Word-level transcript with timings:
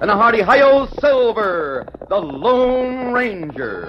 and 0.00 0.10
a 0.10 0.14
hearty 0.14 0.40
hi-yo 0.40 0.86
silver, 1.00 1.86
the 2.08 2.16
Lone 2.16 3.12
Ranger. 3.12 3.88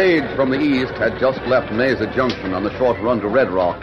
Stage 0.00 0.34
from 0.34 0.48
the 0.48 0.58
east 0.58 0.92
had 0.92 1.20
just 1.20 1.38
left 1.42 1.70
Mesa 1.70 2.10
Junction 2.16 2.54
on 2.54 2.64
the 2.64 2.74
short 2.78 2.98
run 3.02 3.20
to 3.20 3.28
Red 3.28 3.50
Rock. 3.50 3.82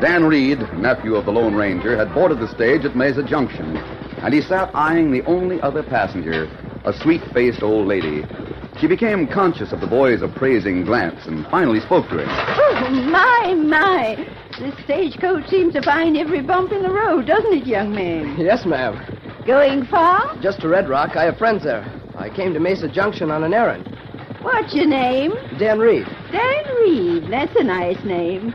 Dan 0.00 0.24
Reed, 0.24 0.60
nephew 0.72 1.14
of 1.14 1.26
the 1.26 1.30
Lone 1.30 1.54
Ranger, 1.54 1.94
had 1.94 2.14
boarded 2.14 2.40
the 2.40 2.48
stage 2.48 2.86
at 2.86 2.96
Mesa 2.96 3.22
Junction, 3.22 3.76
and 3.76 4.32
he 4.32 4.40
sat 4.40 4.70
eyeing 4.74 5.12
the 5.12 5.22
only 5.26 5.60
other 5.60 5.82
passenger, 5.82 6.48
a 6.86 6.94
sweet-faced 6.94 7.62
old 7.62 7.86
lady. 7.86 8.24
She 8.80 8.86
became 8.86 9.28
conscious 9.28 9.72
of 9.72 9.82
the 9.82 9.86
boy's 9.86 10.22
appraising 10.22 10.86
glance 10.86 11.26
and 11.26 11.46
finally 11.48 11.80
spoke 11.80 12.08
to 12.08 12.20
him. 12.20 12.28
Oh, 12.30 12.88
my, 13.10 13.52
my. 13.52 14.26
This 14.58 14.74
stagecoach 14.84 15.50
seems 15.50 15.74
to 15.74 15.82
find 15.82 16.16
every 16.16 16.40
bump 16.40 16.72
in 16.72 16.82
the 16.82 16.90
road, 16.90 17.26
doesn't 17.26 17.52
it, 17.52 17.66
young 17.66 17.94
man? 17.94 18.36
Yes, 18.38 18.64
ma'am. 18.64 18.96
Going 19.46 19.84
far? 19.84 20.34
Just 20.40 20.62
to 20.62 20.68
Red 20.68 20.88
Rock. 20.88 21.14
I 21.14 21.24
have 21.24 21.36
friends 21.36 21.62
there. 21.62 21.84
I 22.16 22.30
came 22.30 22.54
to 22.54 22.60
Mesa 22.60 22.88
Junction 22.88 23.30
on 23.30 23.44
an 23.44 23.52
errand. 23.52 23.91
What's 24.42 24.74
your 24.74 24.86
name? 24.86 25.32
Dan 25.58 25.78
Reed. 25.78 26.04
Dan 26.32 26.64
Reed. 26.80 27.30
That's 27.30 27.54
a 27.54 27.62
nice 27.62 28.02
name. 28.04 28.52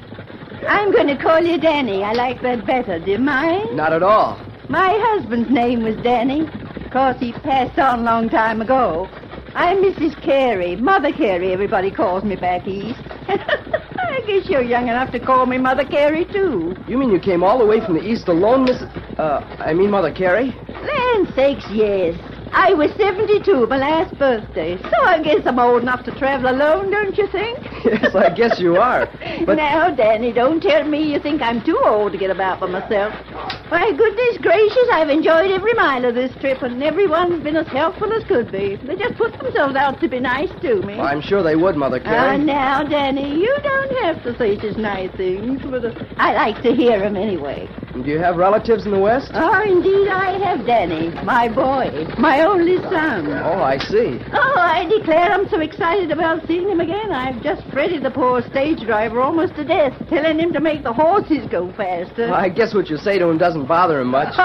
I'm 0.68 0.92
going 0.92 1.08
to 1.08 1.16
call 1.16 1.42
you 1.42 1.58
Danny. 1.58 2.04
I 2.04 2.12
like 2.12 2.42
that 2.42 2.66
better. 2.66 3.00
Do 3.00 3.12
you 3.12 3.20
mind? 3.20 3.78
Not 3.78 3.94
at 3.94 4.04
all. 4.04 4.38
My 4.68 4.98
husband's 5.02 5.50
name 5.50 5.84
was 5.84 5.96
Danny. 6.04 6.42
Of 6.42 6.92
course, 6.92 7.18
he 7.22 7.32
passed 7.32 7.80
on 7.80 8.00
a 8.00 8.04
long 8.04 8.28
time 8.28 8.62
ago. 8.62 9.08
I'm 9.56 9.78
Mrs. 9.78 10.22
Carey. 10.22 10.76
Mother 10.76 11.14
Carey, 11.14 11.54
everybody 11.54 11.90
calls 11.90 12.26
me 12.26 12.36
back 12.36 12.68
east. 12.68 13.00
I 13.30 14.22
guess 14.28 14.50
you're 14.50 14.62
young 14.62 14.90
enough 14.90 15.12
to 15.14 15.20
call 15.20 15.46
me 15.46 15.58
Mother 15.58 15.86
Carey, 15.86 16.26
too. 16.26 16.76
You 16.88 16.98
mean 16.98 17.12
you 17.12 17.20
came 17.20 17.44
all 17.44 17.58
the 17.58 17.66
way 17.66 17.80
from 17.80 17.94
the 17.94 18.04
east 18.04 18.28
alone, 18.28 18.66
Miss... 18.66 18.82
Uh, 19.18 19.40
I 19.60 19.74
mean 19.74 19.90
Mother 19.90 20.12
Carey? 20.12 20.54
Land 20.68 21.34
sakes, 21.34 21.66
yes. 21.72 22.20
I 22.54 22.74
was 22.74 22.92
72, 22.98 23.68
my 23.68 23.78
last 23.78 24.18
birthday. 24.18 24.78
So 24.78 24.90
I 25.06 25.22
guess 25.22 25.46
I'm 25.46 25.60
old 25.60 25.82
enough 25.82 26.04
to 26.06 26.12
travel 26.12 26.50
alone, 26.50 26.92
don't 26.92 27.18
you 27.18 27.28
think? 27.28 27.58
Yes, 27.88 28.14
I 28.16 28.30
guess 28.34 28.60
you 28.60 28.76
are. 28.78 29.08
But 29.46 29.56
Now, 29.68 29.90
Danny, 29.92 30.34
don't 30.34 30.62
tell 30.62 30.84
me 30.84 31.14
you 31.14 31.20
think 31.20 31.42
I'm 31.42 31.62
too 31.64 31.80
old 31.86 32.12
to 32.12 32.18
get 32.18 32.30
about 32.30 32.60
by 32.60 32.68
myself. 32.68 33.14
Why, 33.70 33.92
goodness 33.94 34.38
gracious, 34.42 34.88
I've 34.94 35.10
enjoyed 35.10 35.52
every 35.52 35.74
mile 35.76 36.04
of 36.06 36.16
this 36.16 36.34
trip, 36.42 36.62
and 36.64 36.82
everyone's 36.84 37.44
been 37.44 37.56
as 37.56 37.68
helpful 37.68 38.12
as 38.14 38.24
could 38.26 38.52
be. 38.52 38.76
They 38.76 38.96
just 38.96 39.16
put 39.16 39.38
themselves 39.38 39.76
out 39.76 40.00
to 40.02 40.10
be 40.10 40.20
nice 40.20 40.50
to 40.62 40.82
me. 40.84 41.00
I'm 41.00 41.22
sure 41.22 41.44
they 41.44 41.56
would, 41.56 41.76
Mother 41.78 42.02
Ah, 42.06 42.10
Carey. 42.10 42.38
now, 42.40 42.84
Danny, 42.84 43.40
you 43.40 43.58
don't 43.64 44.06
have 44.06 44.24
to 44.24 44.38
say 44.38 44.58
such 44.60 44.78
nice 44.78 45.12
things, 45.12 45.62
but 45.64 45.86
uh, 45.86 45.92
I 46.18 46.34
like 46.34 46.62
to 46.64 46.74
hear 46.74 47.02
'em 47.04 47.16
anyway. 47.16 47.70
Do 48.04 48.12
you 48.12 48.20
have 48.20 48.38
relatives 48.38 48.86
in 48.86 48.92
the 48.92 49.00
West? 49.00 49.32
Oh, 49.34 49.62
indeed 49.64 50.08
I 50.08 50.38
have, 50.38 50.66
Danny, 50.66 51.10
my 51.24 51.50
boy, 51.50 52.06
my 52.20 52.42
only 52.42 52.78
son. 52.84 53.28
Oh, 53.28 53.62
I 53.62 53.80
see. 53.80 54.20
Oh, 54.34 54.56
I 54.56 54.86
declare 54.86 55.32
I'm 55.32 55.50
so 55.50 55.60
excited 55.60 56.12
about 56.12 56.46
seeing 56.48 56.70
him 56.70 56.80
again. 56.80 57.12
I've 57.12 57.42
just 57.42 57.64
fretted 57.72 58.04
the 58.04 58.12
poor 58.12 58.44
stage 58.50 58.82
driver 58.82 59.20
almost 59.20 59.56
to 59.56 59.64
death, 59.64 59.94
telling 60.10 60.40
him 60.40 60.54
to 60.54 60.60
make 60.60 60.84
the 60.84 60.94
horses 60.94 61.48
go 61.50 61.72
faster. 61.74 62.28
Well, 62.28 62.36
I 62.36 62.50
guess 62.50 62.74
what 62.74 62.90
you 62.90 62.98
say 62.98 63.18
to 63.18 63.28
him 63.30 63.38
doesn't 63.38 63.66
bother 63.66 64.00
him 64.02 64.08
much. 64.10 64.34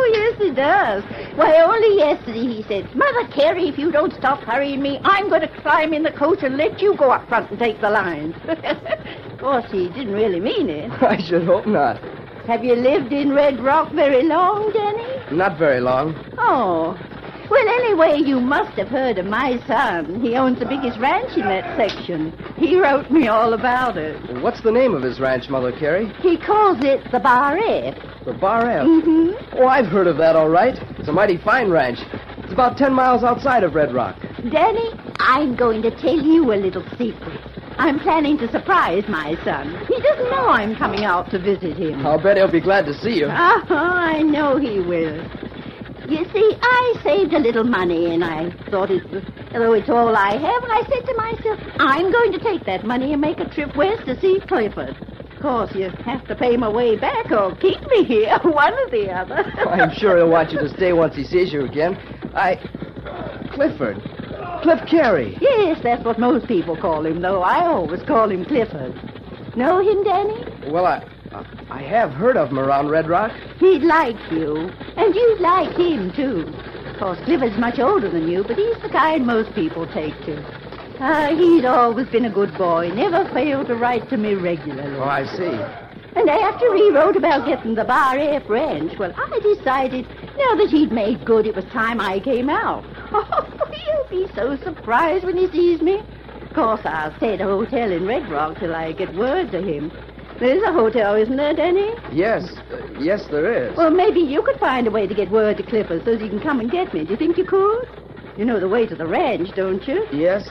Oh, 0.00 0.10
yes, 0.12 0.48
it 0.50 0.54
does. 0.54 1.02
Why, 1.36 1.60
only 1.60 1.96
yesterday 1.96 2.46
he 2.46 2.62
said, 2.68 2.94
Mother 2.94 3.26
Carey, 3.28 3.68
if 3.68 3.78
you 3.78 3.90
don't 3.90 4.14
stop 4.14 4.38
hurrying 4.40 4.80
me, 4.80 5.00
I'm 5.02 5.28
going 5.28 5.40
to 5.40 5.48
climb 5.60 5.92
in 5.92 6.04
the 6.04 6.12
coach 6.12 6.42
and 6.42 6.56
let 6.56 6.80
you 6.80 6.96
go 6.96 7.10
up 7.10 7.28
front 7.28 7.50
and 7.50 7.58
take 7.58 7.80
the 7.80 7.90
lines. 7.90 8.34
of 8.48 9.38
course, 9.38 9.64
he 9.72 9.88
didn't 9.88 10.12
really 10.14 10.40
mean 10.40 10.70
it. 10.70 10.90
I 11.02 11.18
should 11.20 11.44
hope 11.44 11.66
not. 11.66 12.00
Have 12.48 12.64
you 12.64 12.74
lived 12.76 13.12
in 13.12 13.34
Red 13.34 13.60
Rock 13.60 13.92
very 13.92 14.22
long, 14.22 14.72
Danny? 14.72 15.36
Not 15.36 15.58
very 15.58 15.80
long. 15.80 16.14
Oh. 16.38 16.98
Well, 17.50 17.68
Anyway, 17.68 18.26
you 18.26 18.40
must 18.40 18.72
have 18.78 18.88
heard 18.88 19.18
of 19.18 19.26
my 19.26 19.62
son. 19.66 20.22
He 20.22 20.34
owns 20.34 20.58
the 20.58 20.64
biggest 20.64 20.98
ranch 20.98 21.36
in 21.36 21.42
that 21.42 21.76
section. 21.76 22.32
He 22.56 22.76
wrote 22.80 23.10
me 23.10 23.28
all 23.28 23.52
about 23.52 23.98
it. 23.98 24.40
What's 24.40 24.62
the 24.62 24.72
name 24.72 24.94
of 24.94 25.02
his 25.02 25.20
ranch, 25.20 25.50
Mother 25.50 25.72
Carey? 25.72 26.10
He 26.22 26.38
calls 26.38 26.78
it 26.80 27.02
the 27.12 27.18
Bar 27.18 27.58
F. 27.58 27.96
The 28.24 28.32
Bar 28.32 28.70
F. 28.70 28.86
Mm-hmm. 28.86 29.58
Oh, 29.58 29.66
I've 29.66 29.86
heard 29.86 30.06
of 30.06 30.16
that, 30.16 30.34
all 30.34 30.48
right. 30.48 30.78
It's 30.98 31.08
a 31.08 31.12
mighty 31.12 31.36
fine 31.36 31.70
ranch. 31.70 31.98
It's 32.38 32.52
about 32.52 32.78
ten 32.78 32.94
miles 32.94 33.24
outside 33.24 33.62
of 33.62 33.74
Red 33.74 33.92
Rock. 33.92 34.16
Danny, 34.50 34.90
I'm 35.18 35.54
going 35.54 35.82
to 35.82 35.90
tell 36.00 36.18
you 36.18 36.50
a 36.52 36.56
little 36.56 36.84
secret. 36.96 37.40
I'm 37.78 38.00
planning 38.00 38.36
to 38.38 38.50
surprise 38.50 39.04
my 39.08 39.36
son. 39.44 39.68
He 39.86 40.00
doesn't 40.00 40.30
know 40.30 40.48
I'm 40.48 40.74
coming 40.74 41.04
out 41.04 41.30
to 41.30 41.38
visit 41.38 41.76
him. 41.76 42.04
I'll 42.04 42.20
bet 42.20 42.36
he'll 42.36 42.50
be 42.50 42.60
glad 42.60 42.86
to 42.86 42.94
see 42.94 43.18
you. 43.18 43.26
Oh, 43.26 43.64
I 43.70 44.20
know 44.22 44.56
he 44.56 44.80
will. 44.80 45.24
You 46.08 46.24
see, 46.32 46.56
I 46.60 47.00
saved 47.04 47.34
a 47.34 47.38
little 47.38 47.64
money, 47.64 48.12
and 48.14 48.24
I 48.24 48.50
thought 48.70 48.90
it 48.90 49.04
was, 49.12 49.22
although 49.54 49.74
it's 49.74 49.88
all 49.88 50.16
I 50.16 50.32
have, 50.32 50.62
and 50.62 50.72
I 50.72 50.82
said 50.88 51.06
to 51.06 51.14
myself, 51.16 51.76
I'm 51.78 52.10
going 52.10 52.32
to 52.32 52.38
take 52.40 52.64
that 52.66 52.84
money 52.84 53.12
and 53.12 53.20
make 53.20 53.38
a 53.38 53.48
trip 53.48 53.76
west 53.76 54.06
to 54.06 54.20
see 54.20 54.40
Clifford. 54.48 54.96
Of 55.36 55.40
course, 55.40 55.72
you 55.74 55.88
have 56.04 56.26
to 56.26 56.34
pay 56.34 56.56
my 56.56 56.68
way 56.68 56.96
back 56.96 57.30
or 57.30 57.54
keep 57.56 57.80
me 57.90 58.02
here, 58.04 58.38
one 58.42 58.72
or 58.72 58.90
the 58.90 59.10
other. 59.12 59.44
I'm 59.68 59.94
sure 59.94 60.16
he'll 60.16 60.30
want 60.30 60.52
you 60.52 60.58
to 60.58 60.68
stay 60.68 60.92
once 60.92 61.14
he 61.14 61.24
sees 61.24 61.52
you 61.52 61.64
again. 61.64 61.96
I. 62.34 62.58
Clifford. 63.52 64.17
Cliff 64.62 64.80
Carey. 64.86 65.36
Yes, 65.40 65.80
that's 65.82 66.04
what 66.04 66.18
most 66.18 66.46
people 66.46 66.76
call 66.76 67.06
him, 67.06 67.20
though 67.20 67.42
I 67.42 67.64
always 67.66 68.02
call 68.02 68.30
him 68.30 68.44
Clifford. 68.44 68.94
Know 69.56 69.78
him, 69.80 70.04
Danny? 70.04 70.44
Well, 70.70 70.86
I. 70.86 71.04
I 71.70 71.82
have 71.82 72.10
heard 72.12 72.36
of 72.36 72.48
him 72.48 72.58
around 72.58 72.88
Red 72.88 73.08
Rock. 73.08 73.32
He'd 73.58 73.82
like 73.82 74.16
you, 74.30 74.70
and 74.96 75.14
you'd 75.14 75.40
like 75.40 75.76
him, 75.76 76.10
too. 76.12 76.52
Of 76.88 76.98
course, 76.98 77.18
Clifford's 77.24 77.58
much 77.58 77.78
older 77.78 78.10
than 78.10 78.28
you, 78.28 78.42
but 78.42 78.56
he's 78.56 78.78
the 78.78 78.88
kind 78.88 79.26
most 79.26 79.54
people 79.54 79.86
take 79.86 80.14
to. 80.24 80.42
Ah, 81.00 81.28
he'd 81.28 81.64
always 81.64 82.08
been 82.08 82.24
a 82.24 82.30
good 82.30 82.56
boy, 82.56 82.90
never 82.94 83.28
failed 83.32 83.68
to 83.68 83.76
write 83.76 84.08
to 84.08 84.16
me 84.16 84.34
regularly. 84.34 84.96
Oh, 84.96 85.04
I 85.04 85.26
see. 85.26 85.87
And 86.16 86.28
after 86.28 86.74
he 86.74 86.90
wrote 86.90 87.16
about 87.16 87.46
getting 87.46 87.74
the 87.74 87.84
Bar 87.84 88.18
F 88.18 88.48
ranch, 88.48 88.98
well, 88.98 89.12
I 89.16 89.40
decided 89.40 90.06
now 90.36 90.54
that 90.56 90.68
he'd 90.70 90.92
made 90.92 91.24
good, 91.24 91.46
it 91.46 91.54
was 91.54 91.64
time 91.66 92.00
I 92.00 92.20
came 92.20 92.48
out. 92.50 92.84
Oh, 93.10 93.70
he'll 93.72 94.26
be 94.26 94.32
so 94.34 94.56
surprised 94.58 95.24
when 95.24 95.36
he 95.36 95.48
sees 95.50 95.80
me. 95.80 96.02
Of 96.42 96.52
course, 96.54 96.80
I'll 96.84 97.14
stay 97.16 97.34
at 97.34 97.40
a 97.40 97.44
hotel 97.44 97.90
in 97.90 98.06
Red 98.06 98.28
Rock 98.30 98.58
till 98.58 98.74
I 98.74 98.92
get 98.92 99.14
word 99.14 99.50
to 99.52 99.62
him. 99.62 99.90
There's 100.38 100.62
a 100.62 100.72
hotel, 100.72 101.14
isn't 101.14 101.36
there, 101.36 101.54
Denny? 101.54 101.90
Yes. 102.12 102.44
Uh, 102.70 102.86
yes, 103.00 103.26
there 103.30 103.50
is. 103.70 103.76
Well, 103.76 103.90
maybe 103.90 104.20
you 104.20 104.42
could 104.42 104.58
find 104.60 104.86
a 104.86 104.90
way 104.90 105.06
to 105.06 105.14
get 105.14 105.30
word 105.30 105.56
to 105.56 105.62
Clifford 105.62 106.04
so 106.04 106.16
he 106.16 106.28
can 106.28 106.40
come 106.40 106.60
and 106.60 106.70
get 106.70 106.92
me. 106.94 107.04
Do 107.04 107.12
you 107.12 107.16
think 107.16 107.38
you 107.38 107.44
could? 107.44 107.88
You 108.36 108.44
know 108.44 108.60
the 108.60 108.68
way 108.68 108.86
to 108.86 108.94
the 108.94 109.06
ranch, 109.06 109.50
don't 109.56 109.86
you? 109.88 110.06
Yes. 110.12 110.48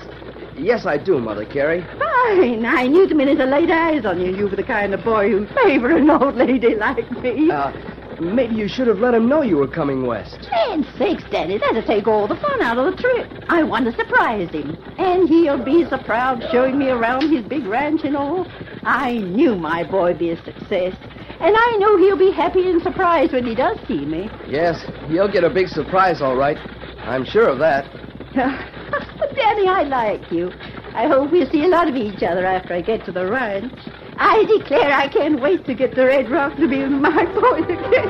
Yes, 0.58 0.86
I 0.86 0.98
do, 0.98 1.20
Mother 1.20 1.46
Carey. 1.46 1.82
Fine. 2.00 2.66
I 2.66 2.88
knew 2.88 3.08
the 3.08 3.16
minute 3.16 3.40
I 3.40 3.46
laid 3.46 3.70
eyes 3.70 4.06
on 4.06 4.20
you, 4.20 4.36
you 4.36 4.48
were 4.48 4.56
the 4.56 4.64
kind 4.64 4.94
of 4.94 5.04
boy 5.04 5.30
who'd 5.30 5.50
favor 5.50 5.96
an 5.96 6.10
old 6.10 6.36
lady 6.36 6.76
like 6.76 7.10
me. 7.22 7.52
Uh, 7.52 7.72
maybe 8.20 8.56
you 8.56 8.68
should 8.68 8.88
have 8.88 8.98
let 9.00 9.14
him 9.14 9.30
know 9.30 9.44
you 9.44 9.58
were 9.58 9.68
coming 9.68 10.08
west. 10.08 10.50
Land's 10.52 10.88
sakes, 10.98 11.24
Daddy, 11.30 11.60
that'll 11.60 11.84
take 11.84 12.08
all 12.08 12.28
the 12.28 12.36
fun 12.36 12.62
out 12.62 12.78
of 12.80 12.86
the 12.96 13.02
trip. 13.02 13.46
I 13.50 13.62
want 13.64 13.86
to 13.86 13.92
surprise 13.96 14.50
him. 14.50 14.76
And 14.98 15.30
he'll 15.30 15.64
be 15.64 15.86
so 15.90 16.00
proud 16.00 16.44
showing 16.52 16.78
me 16.80 16.90
around 16.90 17.30
his 17.30 17.46
big 17.46 17.66
ranch 17.66 18.04
and 18.04 18.18
all. 18.18 18.48
I 18.84 19.20
knew 19.20 19.56
my 19.56 19.84
boy'd 19.84 20.18
be 20.18 20.32
a 20.32 20.44
success. 20.44 20.96
And 21.40 21.56
I 21.56 21.78
know 21.80 21.98
he'll 21.98 22.18
be 22.18 22.32
happy 22.32 22.68
and 22.68 22.82
surprised 22.82 23.32
when 23.32 23.46
he 23.46 23.54
does 23.54 23.78
see 23.88 24.06
me. 24.06 24.28
Yes, 24.48 24.84
he'll 25.08 25.32
get 25.32 25.44
a 25.44 25.52
big 25.52 25.68
surprise, 25.68 26.20
all 26.20 26.36
right. 26.36 26.58
I'm 27.02 27.26
sure 27.26 27.48
of 27.48 27.60
that. 27.60 27.86
Danny, 28.34 29.68
I 29.68 29.84
like 29.84 30.32
you. 30.32 30.52
I 30.94 31.08
hope 31.08 31.32
we'll 31.32 31.50
see 31.50 31.64
a 31.64 31.68
lot 31.68 31.88
of 31.88 31.96
each 31.96 32.24
other 32.24 32.46
after 32.46 32.74
I 32.74 32.82
get 32.82 33.06
to 33.06 33.12
the 33.12 33.30
ranch. 33.30 33.74
I 34.18 34.46
declare 34.46 34.92
I 34.92 35.08
can't 35.08 35.40
wait 35.40 35.66
to 35.66 35.76
get 35.76 35.94
to 35.96 36.04
Red 36.06 36.30
Rock 36.30 36.56
to 36.58 36.68
be 36.68 36.84
my 36.86 37.26
boys 37.40 37.66
again. 37.66 38.08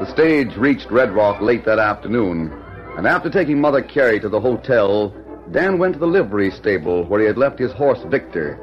The 0.00 0.10
stage 0.12 0.56
reached 0.56 0.90
Red 0.90 1.12
Rock 1.12 1.40
late 1.40 1.64
that 1.66 1.78
afternoon, 1.78 2.52
and 2.96 3.06
after 3.06 3.30
taking 3.30 3.60
Mother 3.60 3.82
Carey 3.82 4.18
to 4.20 4.28
the 4.28 4.40
hotel, 4.40 5.14
Dan 5.52 5.78
went 5.78 5.94
to 5.94 6.00
the 6.00 6.06
livery 6.06 6.50
stable 6.50 7.04
where 7.04 7.20
he 7.20 7.26
had 7.26 7.38
left 7.38 7.58
his 7.58 7.72
horse 7.72 8.00
Victor. 8.08 8.58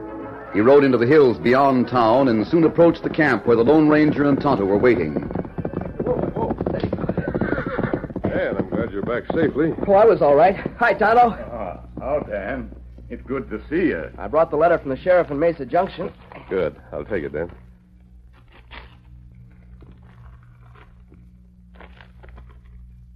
He 0.53 0.61
rode 0.61 0.83
into 0.83 0.97
the 0.97 1.05
hills 1.05 1.37
beyond 1.37 1.87
town 1.87 2.29
and 2.29 2.47
soon 2.47 2.63
approached 2.63 3.03
the 3.03 3.09
camp 3.09 3.45
where 3.45 3.55
the 3.57 3.63
Lone 3.63 3.87
Ranger 3.89 4.23
and 4.23 4.41
Tonto 4.41 4.65
were 4.65 4.77
waiting. 4.77 5.13
Dan, 8.23 8.57
I'm 8.57 8.69
glad 8.69 8.91
you're 8.91 8.96
back 9.07 9.23
safely. 9.33 9.73
Oh, 9.87 9.93
I 9.93 10.05
was 10.05 10.21
all 10.21 10.35
right. 10.35 10.55
Hi, 10.77 10.93
Tonto. 10.93 11.21
Oh, 11.29 11.79
how, 11.99 12.19
Dan? 12.29 12.75
It's 13.09 13.23
good 13.23 13.49
to 13.49 13.61
see 13.69 13.87
you. 13.87 14.11
I 14.17 14.27
brought 14.27 14.51
the 14.51 14.57
letter 14.57 14.77
from 14.77 14.89
the 14.89 14.97
sheriff 14.97 15.31
in 15.31 15.39
Mesa 15.39 15.65
Junction. 15.65 16.11
Good. 16.49 16.75
I'll 16.91 17.05
take 17.05 17.23
it, 17.23 17.31
Dan. 17.33 17.49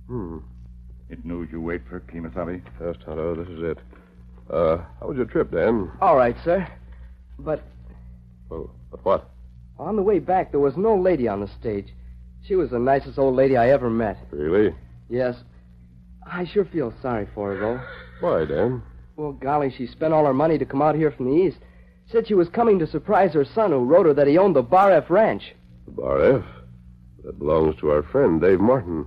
Hmm. 0.08 0.38
It 1.10 1.26
news 1.26 1.50
you 1.52 1.62
wait 1.62 1.82
for, 1.90 2.00
Kemosabe? 2.02 2.62
Yes, 2.82 2.96
Tonto, 3.06 3.36
this 3.36 3.48
is 3.50 3.62
it. 3.64 3.78
Uh, 4.50 4.78
how 5.00 5.08
was 5.08 5.18
your 5.18 5.26
trip, 5.26 5.52
Dan? 5.52 5.92
All 6.02 6.16
right, 6.16 6.36
sir. 6.44 6.68
But 7.40 7.62
Well, 8.50 8.70
but 8.90 9.04
what? 9.06 9.30
on 9.80 9.96
the 9.96 10.02
way 10.02 10.20
back, 10.20 10.52
there 10.52 10.60
was 10.60 10.78
no 10.78 10.96
lady 10.96 11.28
on 11.28 11.40
the 11.42 11.48
stage. 11.60 11.88
She 12.44 12.56
was 12.56 12.70
the 12.70 12.80
nicest 12.80 13.18
old 13.18 13.36
lady 13.36 13.58
I 13.58 13.70
ever 13.70 13.90
met. 13.90 14.18
Really? 14.32 14.76
Yes. 15.10 15.36
I 16.26 16.46
sure 16.46 16.66
feel 16.66 16.94
sorry 17.02 17.28
for 17.34 17.54
her, 17.54 17.60
though. 17.60 17.82
Why, 18.20 18.46
Dan? 18.46 18.84
Well, 19.16 19.34
golly, 19.34 19.72
she 19.72 19.88
spent 19.88 20.14
all 20.14 20.26
her 20.26 20.34
money 20.34 20.58
to 20.58 20.66
come 20.66 20.82
out 20.82 20.96
here 20.96 21.12
from 21.12 21.26
the 21.26 21.44
east. 21.44 21.58
Said 22.12 22.28
she 22.28 22.34
was 22.34 22.50
coming 22.50 22.80
to 22.80 22.88
surprise 22.88 23.34
her 23.34 23.46
son, 23.46 23.72
who 23.72 23.84
wrote 23.84 24.06
her 24.06 24.14
that 24.14 24.28
he 24.28 24.38
owned 24.38 24.56
the 24.56 24.62
Bar 24.64 24.92
F 24.92 25.10
ranch. 25.10 25.54
The 25.86 25.92
Bar 25.92 26.38
F. 26.38 26.46
That 27.24 27.40
belongs 27.40 27.76
to 27.80 27.92
our 27.92 28.04
friend, 28.04 28.42
Dave 28.42 28.60
Martin. 28.60 29.06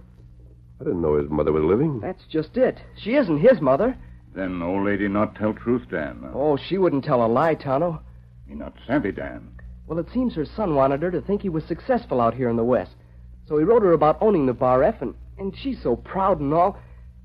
I 0.81 0.85
didn't 0.85 1.03
know 1.03 1.17
his 1.17 1.31
mother 1.31 1.53
was 1.53 1.65
living. 1.65 2.01
That's 2.01 2.25
just 2.31 2.57
it. 2.57 2.79
She 2.97 3.15
isn't 3.15 3.39
his 3.39 3.61
mother. 3.61 3.97
Then 4.35 4.63
old 4.63 4.85
lady 4.85 5.09
not 5.09 5.35
tell 5.37 5.55
truth, 5.55 5.89
Dan. 5.91 6.29
Oh, 6.35 6.57
she 6.57 6.79
wouldn't 6.79 7.05
tell 7.05 7.25
a 7.25 7.29
lie, 7.29 7.55
Tonto. 7.55 8.01
He 8.49 8.55
not 8.55 8.75
savvy, 8.87 9.13
Dan. 9.13 9.53
Well, 9.87 9.99
it 9.99 10.11
seems 10.13 10.35
her 10.35 10.45
son 10.45 10.75
wanted 10.75 11.03
her 11.03 11.11
to 11.11 11.21
think 11.21 11.43
he 11.43 11.49
was 11.49 11.65
successful 11.65 12.21
out 12.21 12.35
here 12.35 12.49
in 12.49 12.57
the 12.57 12.65
West. 12.65 12.93
So 13.47 13.59
he 13.59 13.65
wrote 13.65 13.83
her 13.83 13.93
about 13.93 14.19
owning 14.21 14.47
the 14.47 14.53
Bar 14.53 14.83
F, 14.83 15.03
and, 15.03 15.15
and 15.39 15.57
she's 15.57 15.83
so 15.83 15.97
proud 15.97 16.41
and 16.41 16.53
all. 16.55 16.79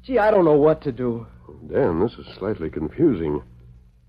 Gee, 0.04 0.18
I 0.18 0.32
don't 0.32 0.46
know 0.46 0.58
what 0.58 0.82
to 0.84 0.92
do. 0.92 1.28
Dan, 1.72 2.00
this 2.00 2.14
is 2.14 2.26
slightly 2.38 2.70
confusing. 2.70 3.42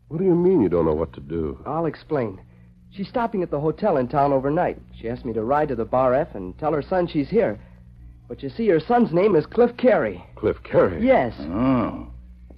What 0.09 0.18
do 0.18 0.25
you 0.25 0.35
mean 0.35 0.61
you 0.61 0.68
don't 0.68 0.87
know 0.87 0.94
what 0.94 1.12
to 1.14 1.20
do? 1.20 1.59
I'll 1.66 1.87
explain. 1.87 2.40
She's 2.90 3.09
stopping 3.09 3.42
at 3.42 3.50
the 3.50 3.61
hotel 3.61 3.97
in 3.97 4.09
town 4.09 4.32
overnight. 4.32 4.78
She 4.99 5.09
asked 5.09 5.25
me 5.25 5.32
to 5.35 5.44
ride 5.44 5.68
to 5.68 5.76
the 5.76 5.85
Bar 5.85 6.14
F 6.14 6.35
and 6.35 6.59
tell 6.59 6.73
her 6.73 6.82
son 6.82 7.06
she's 7.06 7.28
here. 7.28 7.59
But 8.28 8.42
you 8.42 8.50
see, 8.50 8.68
her 8.68 8.80
son's 8.80 9.12
name 9.12 9.37
is 9.37 9.47
Cliff 9.47 9.76
Carey. 9.76 10.25
Cliff 10.37 10.62
Carey. 10.62 11.04
Yes. 11.04 11.35
Oh. 11.40 12.09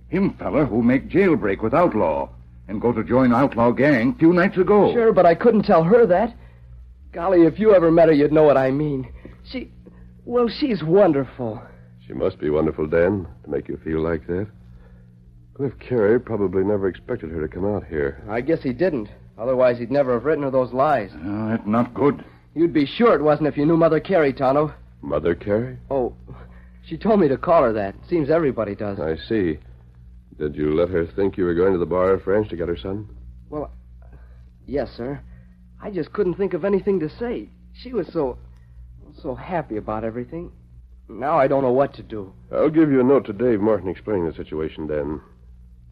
Him 0.09 0.35
feller 0.35 0.67
who 0.67 0.83
make 0.83 1.09
jailbreak 1.09 1.63
with 1.63 1.75
outlaw 1.75 2.29
and 2.69 2.81
go 2.81 2.93
to 2.93 3.03
join 3.03 3.33
outlaw 3.33 3.71
gang 3.71 4.15
few 4.15 4.33
nights 4.33 4.57
ago. 4.59 4.93
Sure, 4.93 5.13
but 5.13 5.27
I 5.27 5.35
couldn't 5.35 5.65
tell 5.65 5.85
her 5.85 6.07
that. 6.07 6.35
Golly, 7.13 7.43
if 7.45 7.59
you 7.59 7.75
ever 7.75 7.91
met 7.91 8.09
her, 8.09 8.15
you'd 8.15 8.33
know 8.33 8.43
what 8.45 8.57
I 8.57 8.71
mean. 8.71 9.13
She. 9.45 9.71
Well, 10.25 10.49
she's 10.49 10.83
wonderful. 10.83 11.63
She 12.13 12.19
must 12.19 12.39
be 12.39 12.51
wonderful, 12.51 12.87
Dan, 12.87 13.27
to 13.43 13.51
make 13.51 13.69
you 13.69 13.79
feel 13.83 14.01
like 14.01 14.27
that. 14.27 14.47
Cliff 15.55 15.73
Carey 15.79 16.21
probably 16.21 16.63
never 16.63 16.87
expected 16.87 17.31
her 17.31 17.41
to 17.41 17.49
come 17.49 17.65
out 17.65 17.87
here. 17.87 18.23
I 18.29 18.43
guess 18.43 18.63
he 18.63 18.75
didn't. 18.75 19.09
Otherwise, 19.39 19.79
he'd 19.79 19.91
never 19.91 20.13
have 20.13 20.27
written 20.27 20.45
her 20.45 20.51
those 20.51 20.75
lies. 20.75 21.11
Oh, 21.15 21.49
that's 21.49 21.67
not 21.67 21.95
good. 21.95 22.23
You'd 22.55 22.75
be 22.75 22.85
sure 22.85 23.15
it 23.15 23.23
wasn't 23.23 23.49
if 23.49 23.57
you 23.57 23.65
knew 23.65 23.79
Mother 23.79 23.99
Carey, 23.99 24.35
Tonto. 24.35 24.75
Mother 25.01 25.35
Carey? 25.35 25.79
Oh, 25.91 26.15
she 26.85 26.99
told 26.99 27.19
me 27.19 27.29
to 27.29 27.39
call 27.39 27.63
her 27.63 27.73
that. 27.73 27.95
Seems 28.11 28.29
everybody 28.29 28.75
does. 28.75 29.01
I 29.01 29.17
see. 29.17 29.59
Did 30.39 30.55
you 30.55 30.75
let 30.75 30.91
her 30.91 31.07
think 31.07 31.39
you 31.39 31.45
were 31.45 31.55
going 31.55 31.73
to 31.73 31.79
the 31.79 31.87
Bar 31.87 32.15
F 32.17 32.27
ranch 32.27 32.51
to 32.51 32.57
get 32.57 32.69
her 32.69 32.77
son? 32.77 33.09
Well, 33.49 33.71
yes, 34.67 34.91
sir. 34.99 35.19
I 35.81 35.91
just 35.91 36.13
couldn't 36.13 36.35
think 36.35 36.53
of 36.53 36.67
anything 36.67 37.01
to 37.01 37.09
say. 37.09 37.49
She 37.73 37.95
was 37.95 38.07
so. 38.13 38.37
so 39.23 39.35
happy 39.35 39.79
about 39.79 40.05
everything. 40.05 40.53
Now 41.13 41.39
I 41.39 41.47
don't 41.47 41.63
know 41.63 41.73
what 41.73 41.95
to 41.95 42.03
do. 42.03 42.33
I'll 42.51 42.71
give 42.71 42.91
you 42.91 43.01
a 43.01 43.05
note 43.05 43.27
to 43.27 43.33
Dave 43.33 43.61
Martin 43.61 43.89
explaining 43.89 44.27
the 44.27 44.35
situation, 44.35 44.87
Dan. 44.87 45.21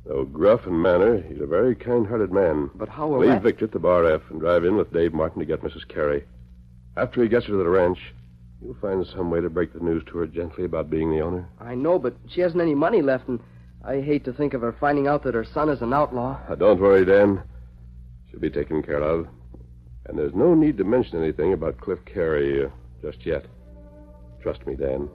Though 0.06 0.24
gruff 0.24 0.66
in 0.66 0.80
manner, 0.80 1.20
he's 1.22 1.40
a 1.40 1.46
very 1.46 1.74
kind-hearted 1.74 2.32
man. 2.32 2.70
But 2.74 2.88
how 2.88 3.08
will 3.08 3.20
Leave 3.20 3.30
that... 3.30 3.42
Victor 3.42 3.66
at 3.66 3.72
the 3.72 3.78
Bar 3.78 4.06
F 4.06 4.22
and 4.30 4.40
drive 4.40 4.64
in 4.64 4.76
with 4.76 4.92
Dave 4.92 5.12
Martin 5.12 5.40
to 5.40 5.46
get 5.46 5.62
Mrs. 5.62 5.86
Carey. 5.86 6.24
After 6.96 7.22
he 7.22 7.28
gets 7.28 7.46
her 7.46 7.52
to 7.52 7.58
the 7.58 7.68
ranch, 7.68 7.98
you'll 8.62 8.76
find 8.80 9.06
some 9.06 9.30
way 9.30 9.40
to 9.40 9.50
break 9.50 9.72
the 9.72 9.80
news 9.80 10.02
to 10.06 10.18
her 10.18 10.26
gently 10.26 10.64
about 10.64 10.90
being 10.90 11.10
the 11.10 11.20
owner. 11.20 11.48
I 11.60 11.74
know, 11.74 11.98
but 11.98 12.16
she 12.28 12.40
hasn't 12.40 12.62
any 12.62 12.74
money 12.74 13.02
left, 13.02 13.28
and 13.28 13.40
I 13.84 14.00
hate 14.00 14.24
to 14.24 14.32
think 14.32 14.54
of 14.54 14.62
her 14.62 14.74
finding 14.80 15.06
out 15.06 15.22
that 15.24 15.34
her 15.34 15.44
son 15.44 15.68
is 15.68 15.82
an 15.82 15.92
outlaw. 15.92 16.40
Uh, 16.48 16.54
don't 16.54 16.80
worry, 16.80 17.04
Dan. 17.04 17.42
She'll 18.30 18.40
be 18.40 18.50
taken 18.50 18.82
care 18.82 19.02
of. 19.02 19.28
And 20.06 20.18
there's 20.18 20.34
no 20.34 20.54
need 20.54 20.78
to 20.78 20.84
mention 20.84 21.22
anything 21.22 21.52
about 21.52 21.80
Cliff 21.80 21.98
Carey 22.06 22.64
uh, 22.64 22.68
just 23.02 23.24
yet. 23.26 23.44
Trust 24.42 24.66
me, 24.66 24.74
Dan. 24.74 25.08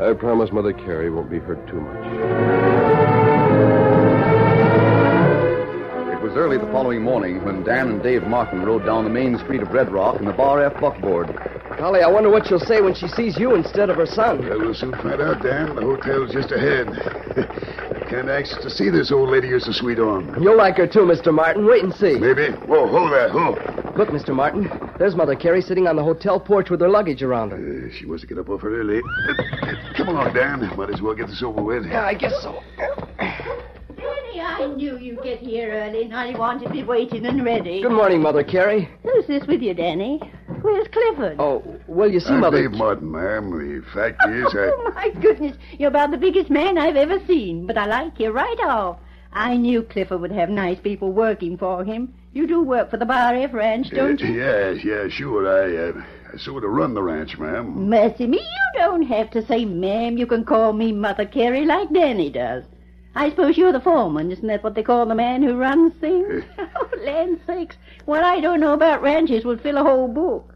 I 0.00 0.12
promise 0.14 0.52
Mother 0.52 0.72
Carey 0.72 1.10
won't 1.10 1.30
be 1.30 1.38
hurt 1.38 1.66
too 1.68 1.80
much. 1.80 2.06
It 6.12 6.22
was 6.22 6.32
early 6.36 6.56
the 6.56 6.70
following 6.72 7.02
morning 7.02 7.44
when 7.44 7.64
Dan 7.64 7.88
and 7.88 8.02
Dave 8.02 8.22
Martin 8.22 8.64
rode 8.64 8.86
down 8.86 9.04
the 9.04 9.10
main 9.10 9.38
street 9.38 9.62
of 9.62 9.70
Red 9.72 9.90
Rock 9.92 10.20
in 10.20 10.24
the 10.26 10.32
Bar 10.32 10.64
F 10.64 10.80
buckboard. 10.80 11.28
Golly, 11.76 12.02
I 12.02 12.08
wonder 12.08 12.30
what 12.30 12.46
she'll 12.46 12.60
say 12.60 12.80
when 12.80 12.94
she 12.94 13.08
sees 13.08 13.36
you 13.36 13.56
instead 13.56 13.90
of 13.90 13.96
her 13.96 14.06
son. 14.06 14.48
Well, 14.48 14.60
we'll 14.60 14.74
soon 14.74 14.92
find 14.92 15.20
out, 15.20 15.42
Dan. 15.42 15.74
The 15.74 15.82
hotel's 15.82 16.32
just 16.32 16.52
ahead. 16.52 16.86
Can't 18.08 18.28
anxious 18.28 18.58
to 18.62 18.70
see 18.70 18.90
this 18.90 19.10
old 19.10 19.30
lady 19.30 19.48
you're 19.48 19.58
so 19.58 19.72
sweet 19.72 19.98
on. 19.98 20.40
You'll 20.40 20.56
like 20.56 20.76
her 20.76 20.86
too, 20.86 21.00
Mr. 21.00 21.34
Martin. 21.34 21.66
Wait 21.66 21.82
and 21.82 21.92
see. 21.94 22.18
Maybe. 22.18 22.52
Whoa, 22.66 22.86
hold 22.86 23.10
that. 23.12 23.32
Whoa. 23.32 23.52
Look, 23.96 24.10
Mr. 24.10 24.34
Martin. 24.34 24.70
There's 25.02 25.16
Mother 25.16 25.34
Carey 25.34 25.62
sitting 25.62 25.88
on 25.88 25.96
the 25.96 26.04
hotel 26.04 26.38
porch 26.38 26.70
with 26.70 26.80
her 26.80 26.88
luggage 26.88 27.24
around 27.24 27.50
her. 27.50 27.56
Uh, 27.56 27.92
she 27.92 28.06
wants 28.06 28.20
to 28.20 28.28
get 28.28 28.38
up 28.38 28.48
off 28.48 28.60
her 28.60 28.72
early. 28.72 29.02
Come 29.96 30.06
along, 30.06 30.32
Dan. 30.32 30.60
Might 30.76 30.90
as 30.90 31.02
well 31.02 31.12
get 31.12 31.26
this 31.26 31.42
over 31.42 31.60
with. 31.60 31.86
Yeah, 31.86 32.04
I 32.04 32.14
guess 32.14 32.40
so. 32.40 32.62
Danny, 33.18 34.40
I 34.40 34.72
knew 34.76 34.96
you'd 34.98 35.20
get 35.24 35.40
here 35.40 35.72
early, 35.72 36.04
and 36.04 36.14
I 36.14 36.38
wanted 36.38 36.76
it 36.76 36.86
waiting 36.86 37.26
and 37.26 37.44
ready. 37.44 37.82
Good 37.82 37.90
morning, 37.90 38.22
Mother 38.22 38.44
Carey. 38.44 38.88
Who's 39.02 39.26
this 39.26 39.44
with 39.48 39.60
you, 39.60 39.74
Danny? 39.74 40.20
Where's 40.60 40.86
Clifford? 40.92 41.34
Oh, 41.40 41.64
well, 41.88 42.08
you 42.08 42.20
see, 42.20 42.34
I'm 42.34 42.38
Mother. 42.38 42.62
Dave 42.62 42.70
Martin, 42.70 43.10
ma'am. 43.10 43.50
The 43.50 43.84
fact 43.92 44.22
is, 44.28 44.46
I... 44.54 44.70
Oh, 44.72 44.92
my 44.94 45.10
goodness. 45.20 45.56
You're 45.80 45.88
about 45.88 46.12
the 46.12 46.16
biggest 46.16 46.48
man 46.48 46.78
I've 46.78 46.94
ever 46.94 47.18
seen, 47.26 47.66
but 47.66 47.76
I 47.76 47.86
like 47.86 48.20
you 48.20 48.30
right 48.30 48.60
off. 48.60 48.98
I 49.32 49.56
knew 49.56 49.82
Clifford 49.82 50.20
would 50.20 50.30
have 50.30 50.48
nice 50.48 50.78
people 50.78 51.10
working 51.10 51.58
for 51.58 51.82
him. 51.82 52.14
You 52.34 52.46
do 52.46 52.62
work 52.62 52.90
for 52.90 52.96
the 52.96 53.04
Bar 53.04 53.34
F 53.34 53.52
Ranch, 53.52 53.90
don't 53.90 54.18
you? 54.20 54.32
yes, 54.32 54.82
yeah, 54.82 55.06
sure. 55.08 55.46
I, 55.46 55.90
uh, 55.90 56.02
I 56.32 56.38
sort 56.38 56.64
of 56.64 56.70
run 56.70 56.94
the 56.94 57.02
ranch, 57.02 57.36
ma'am. 57.38 57.90
Mercy 57.90 58.26
me, 58.26 58.38
you 58.38 58.80
don't 58.80 59.02
have 59.02 59.30
to 59.32 59.44
say 59.44 59.66
ma'am. 59.66 60.16
You 60.16 60.26
can 60.26 60.44
call 60.44 60.72
me 60.72 60.92
Mother 60.92 61.26
Carey 61.26 61.66
like 61.66 61.92
Danny 61.92 62.30
does. 62.30 62.64
I 63.14 63.28
suppose 63.28 63.58
you're 63.58 63.72
the 63.72 63.80
foreman, 63.80 64.32
isn't 64.32 64.46
that 64.46 64.64
what 64.64 64.74
they 64.74 64.82
call 64.82 65.04
the 65.04 65.14
man 65.14 65.42
who 65.42 65.56
runs 65.58 65.92
things? 66.00 66.44
oh, 66.58 66.88
land 67.04 67.38
sakes. 67.46 67.76
What 68.06 68.24
I 68.24 68.40
don't 68.40 68.60
know 68.60 68.72
about 68.72 69.02
ranches 69.02 69.44
would 69.44 69.60
fill 69.60 69.76
a 69.76 69.84
whole 69.84 70.08
book. 70.08 70.51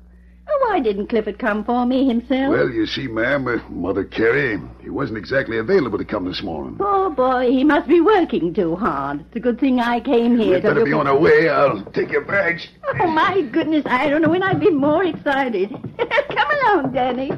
Why 0.61 0.81
didn't 0.81 1.09
Clifford 1.09 1.39
come 1.39 1.65
for 1.65 1.87
me 1.87 2.07
himself? 2.07 2.51
Well, 2.51 2.69
you 2.69 2.87
see, 2.87 3.07
ma'am, 3.07 3.47
uh, 3.47 3.59
Mother 3.71 4.05
Carey, 4.05 4.59
he 4.83 4.91
wasn't 4.91 5.19
exactly 5.19 5.59
available 5.59 5.99
to 5.99 6.05
come 6.05 6.25
this 6.27 6.43
morning. 6.43 6.77
Poor 6.77 7.11
boy, 7.11 7.51
he 7.51 7.65
must 7.65 7.89
be 7.89 8.01
working 8.01 8.53
too 8.53 8.77
hard. 8.77 9.21
It's 9.21 9.37
a 9.37 9.41
good 9.41 9.59
thing 9.59 9.81
I 9.81 10.01
came 10.01 10.39
here 10.39 10.55
We'd 10.55 10.63
to 10.63 10.69
better 10.69 10.85
be 10.85 10.93
on 10.93 11.07
our 11.07 11.19
way. 11.19 11.49
I'll 11.49 11.85
take 11.93 12.11
your 12.11 12.25
bags. 12.25 12.69
Oh, 13.01 13.07
my 13.07 13.43
goodness, 13.43 13.85
I 13.87 14.09
don't 14.09 14.23
know 14.23 14.31
when 14.31 14.43
I've 14.43 14.61
been 14.61 14.77
more 14.77 15.05
excited. 15.05 15.71
come 15.99 16.49
along, 16.63 16.93
Danny. 16.93 17.33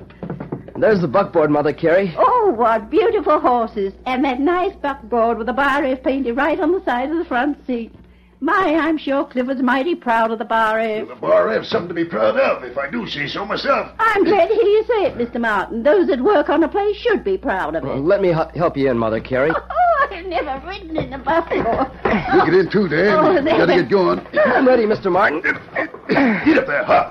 There's 0.77 1.01
the 1.01 1.09
buckboard, 1.09 1.51
Mother 1.51 1.73
Carey. 1.73 2.15
Oh, 2.17 2.55
what 2.57 2.89
beautiful 2.89 3.41
horses. 3.41 3.93
And 4.07 4.25
that 4.25 4.41
nice 4.41 4.75
buckboard 4.77 5.39
with 5.39 5.49
the 5.49 5.53
bar 5.53 5.85
F 5.85 6.03
painted 6.03 6.37
right 6.37 6.59
on 6.61 6.73
the 6.73 6.85
side 6.85 7.11
of 7.11 7.19
the 7.19 7.25
front 7.25 7.65
seat. 7.67 7.93
My, 8.40 8.76
I'm 8.80 8.99
sure 8.99 9.25
Clifford's 9.25 9.62
mighty 9.62 9.97
proud 9.97 10.30
of 10.30 10.38
the 10.38 10.45
bar 10.45 10.78
F. 10.78 11.09
The 11.09 11.14
bar 11.16 11.50
have 11.50 11.66
something 11.66 11.88
to 11.88 11.95
be 11.95 12.04
proud 12.04 12.37
of, 12.37 12.62
if 12.62 12.78
I 12.78 12.88
do 12.88 13.04
say 13.09 13.26
so 13.26 13.45
myself. 13.45 13.90
I'm 13.99 14.23
glad 14.23 14.47
to 14.47 14.54
hear 14.54 14.62
you 14.62 14.85
say 14.87 15.07
it, 15.07 15.18
Mr. 15.18 15.40
Martin. 15.40 15.83
Those 15.83 16.07
that 16.07 16.21
work 16.21 16.49
on 16.49 16.62
a 16.62 16.68
place 16.68 16.97
should 16.99 17.25
be 17.25 17.37
proud 17.37 17.75
of 17.75 17.83
Well, 17.83 17.97
it. 17.99 18.00
let 18.04 18.21
me 18.23 18.30
h- 18.30 18.54
help 18.54 18.76
you 18.76 18.90
in, 18.90 18.99
Mother 18.99 19.21
Carey. 19.21 19.50
Oh, 20.00 20.07
I've 20.14 20.26
never 20.26 20.64
ridden 20.66 20.97
in 20.97 21.12
a 21.12 21.18
buffalo. 21.18 21.90
You 22.35 22.45
get 22.45 22.54
in 22.54 22.71
too, 22.71 22.88
Dan. 22.88 23.16
Oh, 23.18 23.35
there. 23.42 23.59
Gotta 23.59 23.75
get 23.83 23.90
going. 23.90 24.25
I'm 24.47 24.66
ready, 24.66 24.85
Mr. 24.85 25.11
Martin. 25.11 25.40
Get 25.42 26.59
up 26.59 26.66
there, 26.66 26.85
huh? 26.85 27.11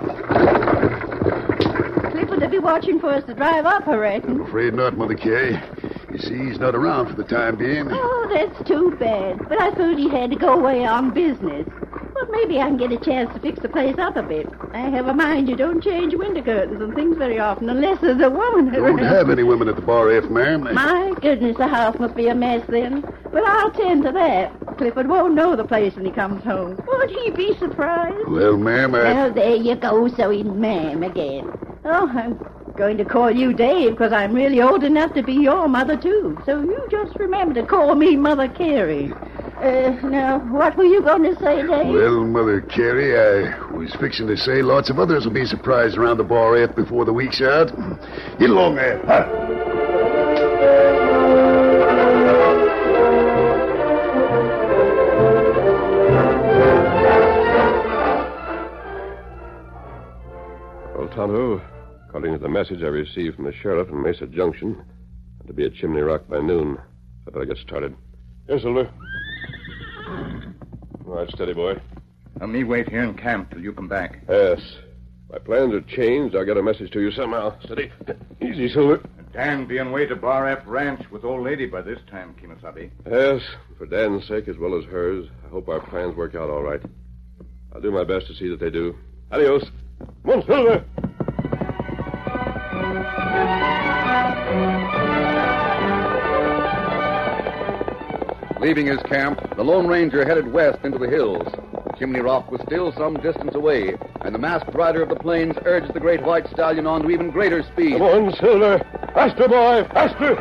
Clifford 2.11 2.41
will 2.41 2.49
be 2.49 2.59
watching 2.59 2.99
for 2.99 3.09
us 3.11 3.23
to 3.25 3.33
drive 3.33 3.65
up, 3.65 3.87
I 3.87 3.95
reckon. 3.95 4.41
Afraid 4.41 4.73
not, 4.73 4.97
Mother 4.97 5.15
Carey. 5.15 5.61
You 6.17 6.23
see, 6.23 6.49
he's 6.49 6.57
not 6.59 6.73
around 6.73 7.09
for 7.09 7.13
the 7.13 7.23
time 7.23 7.57
being. 7.57 7.87
Oh, 7.91 8.27
that's 8.33 8.67
too 8.67 8.95
bad. 8.99 9.37
But 9.47 9.61
I 9.61 9.69
thought 9.69 9.97
he 9.99 10.09
had 10.09 10.31
to 10.31 10.35
go 10.35 10.53
away 10.53 10.83
on 10.83 11.13
business. 11.13 11.67
Well, 12.15 12.25
maybe 12.31 12.59
I 12.59 12.65
can 12.69 12.77
get 12.77 12.91
a 12.91 12.97
chance 12.97 13.31
to 13.35 13.39
fix 13.39 13.59
the 13.59 13.69
place 13.69 13.99
up 13.99 14.15
a 14.17 14.23
bit. 14.23 14.47
I 14.73 14.79
have 14.89 15.05
a 15.05 15.13
mind 15.13 15.47
you 15.47 15.55
don't 15.55 15.83
change 15.83 16.15
window 16.15 16.41
curtains 16.41 16.81
and 16.81 16.95
things 16.95 17.17
very 17.17 17.37
often 17.37 17.69
unless 17.69 18.01
there's 18.01 18.19
a 18.19 18.31
woman 18.31 18.65
We 18.65 18.71
Don't 18.77 18.99
around. 18.99 19.13
have 19.13 19.29
any 19.29 19.43
women 19.43 19.67
at 19.69 19.75
the 19.75 19.83
bar, 19.83 20.09
F, 20.11 20.23
ma'am. 20.31 20.63
My 20.73 21.13
goodness, 21.21 21.55
the 21.57 21.67
house 21.67 21.99
must 21.99 22.15
be 22.15 22.27
a 22.29 22.33
mess 22.35 22.65
then. 22.67 23.01
But 23.31 23.43
I'll 23.43 23.69
tend 23.69 24.03
to 24.05 24.11
that. 24.13 24.51
Clifford 24.79 25.07
won't 25.09 25.35
know 25.35 25.55
the 25.55 25.65
place 25.65 25.93
when 25.95 26.05
he 26.05 26.11
comes 26.11 26.43
home. 26.43 26.83
Would 26.87 27.11
he 27.11 27.29
be 27.29 27.55
surprised? 27.59 28.27
Well, 28.27 28.57
ma'am, 28.57 28.95
I... 28.95 29.03
Well, 29.03 29.33
there 29.33 29.55
you 29.55 29.75
go, 29.75 30.07
so 30.07 30.31
he's 30.31 30.45
ma'am 30.45 31.03
again. 31.03 31.47
Oh, 31.85 32.09
I'm 32.09 32.39
going 32.77 32.97
to 32.97 33.05
call 33.05 33.31
you 33.31 33.53
Dave 33.53 33.91
because 33.91 34.13
I'm 34.13 34.33
really 34.33 34.61
old 34.61 34.83
enough 34.83 35.13
to 35.15 35.23
be 35.23 35.33
your 35.33 35.67
mother, 35.67 35.97
too. 35.97 36.37
So 36.45 36.61
you 36.61 36.87
just 36.91 37.17
remember 37.17 37.59
to 37.59 37.65
call 37.65 37.95
me 37.95 38.15
Mother 38.15 38.47
Carey. 38.47 39.11
Uh, 39.57 39.89
now, 40.03 40.37
what 40.51 40.77
were 40.77 40.83
you 40.85 41.01
going 41.01 41.23
to 41.23 41.35
say, 41.41 41.55
Dave? 41.65 41.91
Well, 41.91 42.23
Mother 42.23 42.61
Carey, 42.61 43.17
I 43.17 43.75
was 43.75 43.91
fixing 43.99 44.27
to 44.27 44.37
say 44.37 44.61
lots 44.61 44.91
of 44.91 44.99
others 44.99 45.25
will 45.25 45.33
be 45.33 45.45
surprised 45.45 45.97
around 45.97 46.17
the 46.17 46.23
bar 46.23 46.55
F 46.55 46.75
before 46.75 47.05
the 47.05 47.13
week's 47.13 47.41
out. 47.41 47.75
Get 48.39 48.51
along 48.51 48.75
there, 48.75 48.99
huh? 49.07 49.25
Well, 60.95 61.07
Tonto, 61.09 61.61
according 62.07 62.33
to 62.33 62.39
the 62.39 62.47
message 62.47 62.81
I 62.83 62.87
received 62.87 63.35
from 63.35 63.45
the 63.45 63.53
sheriff 63.53 63.89
in 63.89 64.01
Mesa 64.01 64.27
Junction, 64.27 64.81
I'm 65.41 65.47
to 65.47 65.53
be 65.53 65.65
at 65.65 65.73
Chimney 65.73 66.01
Rock 66.01 66.27
by 66.29 66.39
noon. 66.39 66.77
I 67.27 67.31
better 67.31 67.45
get 67.45 67.57
started. 67.57 67.95
Yes, 68.47 68.61
Silver. 68.61 68.89
All 71.05 71.13
right, 71.15 71.29
steady, 71.31 71.53
boy. 71.53 71.73
Now, 72.39 72.45
me 72.45 72.63
wait 72.63 72.87
here 72.87 73.03
in 73.03 73.15
camp 73.15 73.51
till 73.51 73.59
you 73.59 73.73
come 73.73 73.89
back. 73.89 74.19
Yes. 74.29 74.61
My 75.29 75.37
plans 75.39 75.73
are 75.73 75.81
changed. 75.81 76.33
I'll 76.35 76.45
get 76.45 76.55
a 76.55 76.63
message 76.63 76.91
to 76.91 77.01
you 77.01 77.11
somehow. 77.11 77.59
Steady. 77.65 77.91
Easy, 78.41 78.69
Silver. 78.69 79.01
Dan 79.33 79.65
be 79.65 79.77
on 79.77 79.91
way 79.91 80.05
to 80.05 80.15
Bar 80.15 80.47
F 80.47 80.63
Ranch 80.65 81.03
with 81.11 81.25
old 81.25 81.43
lady 81.43 81.65
by 81.65 81.81
this 81.81 81.99
time, 82.09 82.35
Kemosabe. 82.41 82.89
Yes, 83.05 83.41
for 83.77 83.85
Dan's 83.85 84.25
sake 84.27 84.47
as 84.47 84.57
well 84.57 84.77
as 84.77 84.85
hers, 84.85 85.27
I 85.45 85.49
hope 85.49 85.67
our 85.67 85.81
plans 85.81 86.15
work 86.15 86.35
out 86.35 86.49
all 86.49 86.63
right. 86.63 86.81
I'll 87.75 87.81
do 87.81 87.91
my 87.91 88.05
best 88.05 88.27
to 88.27 88.33
see 88.33 88.47
that 88.47 88.61
they 88.61 88.69
do. 88.69 88.95
Adios. 89.31 89.65
Come 90.23 90.39
on, 90.39 90.45
Silver. 90.47 90.85
Leaving 98.67 98.87
his 98.87 99.01
camp, 99.03 99.39
the 99.55 99.63
Lone 99.63 99.87
Ranger 99.87 100.25
headed 100.25 100.51
west 100.51 100.79
into 100.83 100.97
the 100.97 101.07
hills. 101.07 101.47
Chimney 101.97 102.19
Rock 102.19 102.51
was 102.51 102.59
still 102.65 102.91
some 102.91 103.13
distance 103.13 103.55
away, 103.55 103.95
and 104.19 104.35
the 104.35 104.39
masked 104.39 104.75
rider 104.75 105.01
of 105.01 105.07
the 105.07 105.15
plains 105.15 105.55
urged 105.63 105.93
the 105.93 106.01
great 106.01 106.21
white 106.23 106.45
stallion 106.49 106.85
on 106.85 107.03
to 107.03 107.09
even 107.09 107.31
greater 107.31 107.63
speed. 107.63 107.93
Come 107.93 108.01
on, 108.01 108.33
Silver. 108.33 108.79
Faster, 109.13 109.47
boy. 109.47 109.87
Faster. 109.93 110.33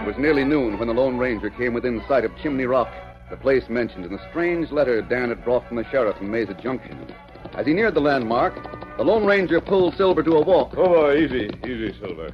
It 0.00 0.04
was 0.04 0.16
nearly 0.18 0.42
noon 0.42 0.80
when 0.80 0.88
the 0.88 0.94
Lone 0.94 1.16
Ranger 1.16 1.50
came 1.50 1.72
within 1.72 2.02
sight 2.08 2.24
of 2.24 2.36
Chimney 2.42 2.66
Rock, 2.66 2.92
the 3.30 3.36
place 3.36 3.68
mentioned 3.68 4.04
in 4.04 4.10
the 4.10 4.30
strange 4.30 4.72
letter 4.72 5.00
Dan 5.00 5.28
had 5.28 5.44
brought 5.44 5.64
from 5.68 5.76
the 5.76 5.88
sheriff 5.92 6.20
in 6.20 6.28
Mesa 6.28 6.54
Junction. 6.54 7.06
As 7.54 7.66
he 7.68 7.72
neared 7.72 7.94
the 7.94 8.00
landmark, 8.00 8.96
the 8.96 9.04
Lone 9.04 9.24
Ranger 9.24 9.60
pulled 9.60 9.94
Silver 9.94 10.24
to 10.24 10.38
a 10.38 10.44
walk. 10.44 10.74
Oh, 10.76 11.12
easy. 11.12 11.52
Easy, 11.64 11.96
Silver. 12.00 12.32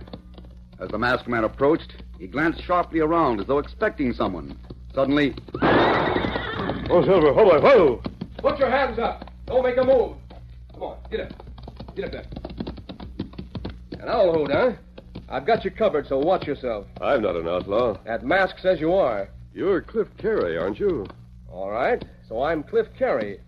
As 0.79 0.89
the 0.89 0.99
masked 0.99 1.29
man 1.29 1.45
approached, 1.45 1.93
he 2.19 2.27
glanced 2.27 2.63
sharply 2.65 3.01
around 3.01 3.41
as 3.41 3.47
though 3.47 3.59
expecting 3.59 4.13
someone. 4.13 4.57
Suddenly, 4.95 5.35
Oh, 6.89 7.03
Silver. 7.05 7.33
hold 7.33 7.53
on, 7.53 7.63
Whoa. 7.63 8.03
Put 8.39 8.59
your 8.59 8.71
hands 8.71 8.99
up. 8.99 9.29
Don't 9.47 9.63
make 9.65 9.77
a 9.77 9.85
move. 9.85 10.17
Come 10.73 10.83
on, 10.83 10.97
get 11.11 11.21
up. 11.21 11.33
Get 11.97 12.05
up 12.07 12.13
there. 12.13 12.25
And 14.01 14.09
I'll 14.11 14.33
hold, 14.33 14.51
huh? 14.53 14.73
I've 15.29 15.47
got 15.47 15.65
you 15.65 15.71
covered, 15.71 16.07
so 16.07 16.19
watch 16.19 16.47
yourself. 16.47 16.87
I'm 17.01 17.23
not 17.23 17.35
an 17.37 17.49
outlaw. 17.49 17.99
That 18.05 18.25
mask 18.25 18.59
says 18.61 18.79
you 18.81 18.93
are. 18.93 19.29
You're 19.53 19.81
Cliff 19.81 20.09
Carey, 20.19 20.57
aren't 20.57 20.79
you? 20.79 21.07
All 21.51 21.71
right, 21.71 22.05
so 22.29 22.43
I'm 22.43 22.63
Cliff 22.63 22.87
Carey. 22.99 23.41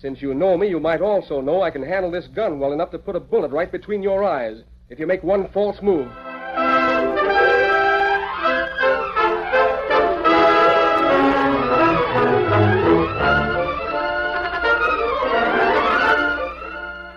Since 0.00 0.22
you 0.22 0.32
know 0.34 0.56
me, 0.56 0.68
you 0.68 0.80
might 0.80 1.00
also 1.00 1.40
know 1.40 1.62
I 1.62 1.70
can 1.70 1.82
handle 1.82 2.10
this 2.10 2.26
gun 2.28 2.58
well 2.58 2.72
enough 2.72 2.90
to 2.92 2.98
put 2.98 3.16
a 3.16 3.20
bullet 3.20 3.50
right 3.50 3.70
between 3.70 4.02
your 4.02 4.24
eyes 4.24 4.62
if 4.88 4.98
you 4.98 5.06
make 5.06 5.22
one 5.22 5.48
false 5.52 5.80
move. 5.82 6.10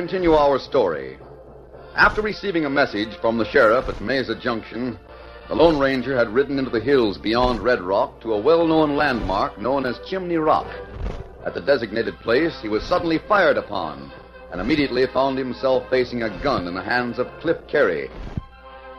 Continue 0.00 0.32
our 0.32 0.58
story. 0.58 1.18
After 1.94 2.22
receiving 2.22 2.64
a 2.64 2.70
message 2.70 3.14
from 3.20 3.36
the 3.36 3.44
sheriff 3.44 3.86
at 3.86 4.00
Mesa 4.00 4.34
Junction, 4.34 4.98
the 5.46 5.54
Lone 5.54 5.78
Ranger 5.78 6.16
had 6.16 6.30
ridden 6.30 6.58
into 6.58 6.70
the 6.70 6.80
hills 6.80 7.18
beyond 7.18 7.60
Red 7.60 7.82
Rock 7.82 8.18
to 8.22 8.32
a 8.32 8.40
well 8.40 8.66
known 8.66 8.96
landmark 8.96 9.58
known 9.58 9.84
as 9.84 10.00
Chimney 10.08 10.36
Rock. 10.36 10.66
At 11.44 11.52
the 11.52 11.60
designated 11.60 12.18
place, 12.20 12.58
he 12.62 12.68
was 12.70 12.82
suddenly 12.82 13.18
fired 13.28 13.58
upon 13.58 14.10
and 14.50 14.58
immediately 14.58 15.06
found 15.12 15.36
himself 15.36 15.84
facing 15.90 16.22
a 16.22 16.42
gun 16.42 16.66
in 16.66 16.74
the 16.74 16.82
hands 16.82 17.18
of 17.18 17.28
Cliff 17.42 17.58
Carey. 17.68 18.08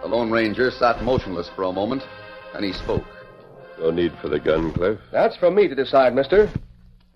The 0.04 0.08
Lone 0.08 0.30
Ranger 0.30 0.70
sat 0.70 1.04
motionless 1.04 1.50
for 1.56 1.64
a 1.64 1.74
moment, 1.74 2.04
then 2.54 2.62
he 2.62 2.74
spoke. 2.74 3.08
No 3.80 3.90
need 3.90 4.14
for 4.22 4.30
the 4.30 4.40
gun, 4.40 4.72
Cliff. 4.72 5.00
That's 5.12 5.36
for 5.38 5.50
me 5.50 5.68
to 5.68 5.74
decide, 5.74 6.14
mister. 6.14 6.48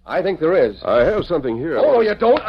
I 0.07 0.23
think 0.23 0.39
there 0.39 0.57
is. 0.57 0.81
I 0.83 1.03
have 1.03 1.25
something 1.25 1.55
here. 1.55 1.77
Oh, 1.77 2.01
you 2.01 2.15
don't? 2.15 2.41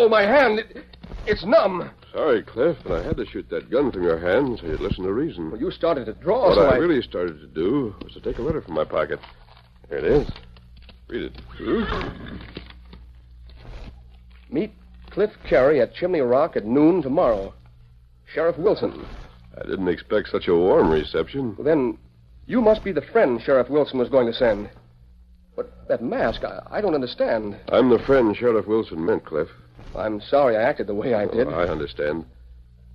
Oh, 0.00 0.08
my 0.08 0.22
hand. 0.22 0.60
It, 0.60 0.86
it's 1.26 1.44
numb. 1.44 1.90
Sorry, 2.14 2.42
Cliff, 2.42 2.78
but 2.84 2.92
I 2.92 3.02
had 3.06 3.18
to 3.18 3.26
shoot 3.26 3.50
that 3.50 3.70
gun 3.70 3.92
from 3.92 4.02
your 4.02 4.18
hand 4.18 4.58
so 4.58 4.66
you'd 4.66 4.80
listen 4.80 5.04
to 5.04 5.12
reason. 5.12 5.50
Well, 5.50 5.60
you 5.60 5.70
started 5.70 6.06
to 6.06 6.14
draw, 6.14 6.48
what 6.48 6.54
so 6.54 6.62
I 6.62 6.76
I... 6.76 6.78
really 6.78 7.02
started 7.02 7.38
to 7.38 7.46
do 7.46 7.94
was 8.02 8.14
to 8.14 8.20
take 8.22 8.38
a 8.38 8.42
letter 8.42 8.62
from 8.62 8.74
my 8.74 8.84
pocket. 8.84 9.20
Here 9.90 9.98
it 9.98 10.04
is. 10.04 10.30
Read 11.08 11.24
it. 11.24 11.40
Hmm? 11.58 12.36
Meet 14.50 14.72
Cliff 15.10 15.32
Carey 15.46 15.82
at 15.82 15.94
Chimney 15.94 16.20
Rock 16.20 16.56
at 16.56 16.64
noon 16.64 17.02
tomorrow. 17.02 17.52
Sheriff 18.32 18.56
Wilson. 18.56 19.06
I 19.58 19.66
didn't 19.66 19.88
expect 19.88 20.30
such 20.30 20.48
a 20.48 20.56
warm 20.56 20.88
reception. 20.88 21.54
Well, 21.56 21.66
then, 21.66 21.98
you 22.46 22.62
must 22.62 22.82
be 22.84 22.92
the 22.92 23.02
friend 23.02 23.38
Sheriff 23.42 23.68
Wilson 23.68 23.98
was 23.98 24.08
going 24.08 24.28
to 24.28 24.32
send. 24.32 24.70
But 25.54 25.86
that 25.88 26.02
mask, 26.02 26.42
I, 26.42 26.62
I 26.70 26.80
don't 26.80 26.94
understand. 26.94 27.58
I'm 27.68 27.90
the 27.90 27.98
friend 27.98 28.34
Sheriff 28.34 28.66
Wilson 28.66 29.04
meant, 29.04 29.26
Cliff. 29.26 29.48
I'm 29.94 30.20
sorry 30.20 30.56
I 30.56 30.62
acted 30.62 30.86
the 30.86 30.94
way 30.94 31.14
I 31.14 31.26
did. 31.26 31.48
Oh, 31.48 31.50
I 31.50 31.68
understand. 31.68 32.24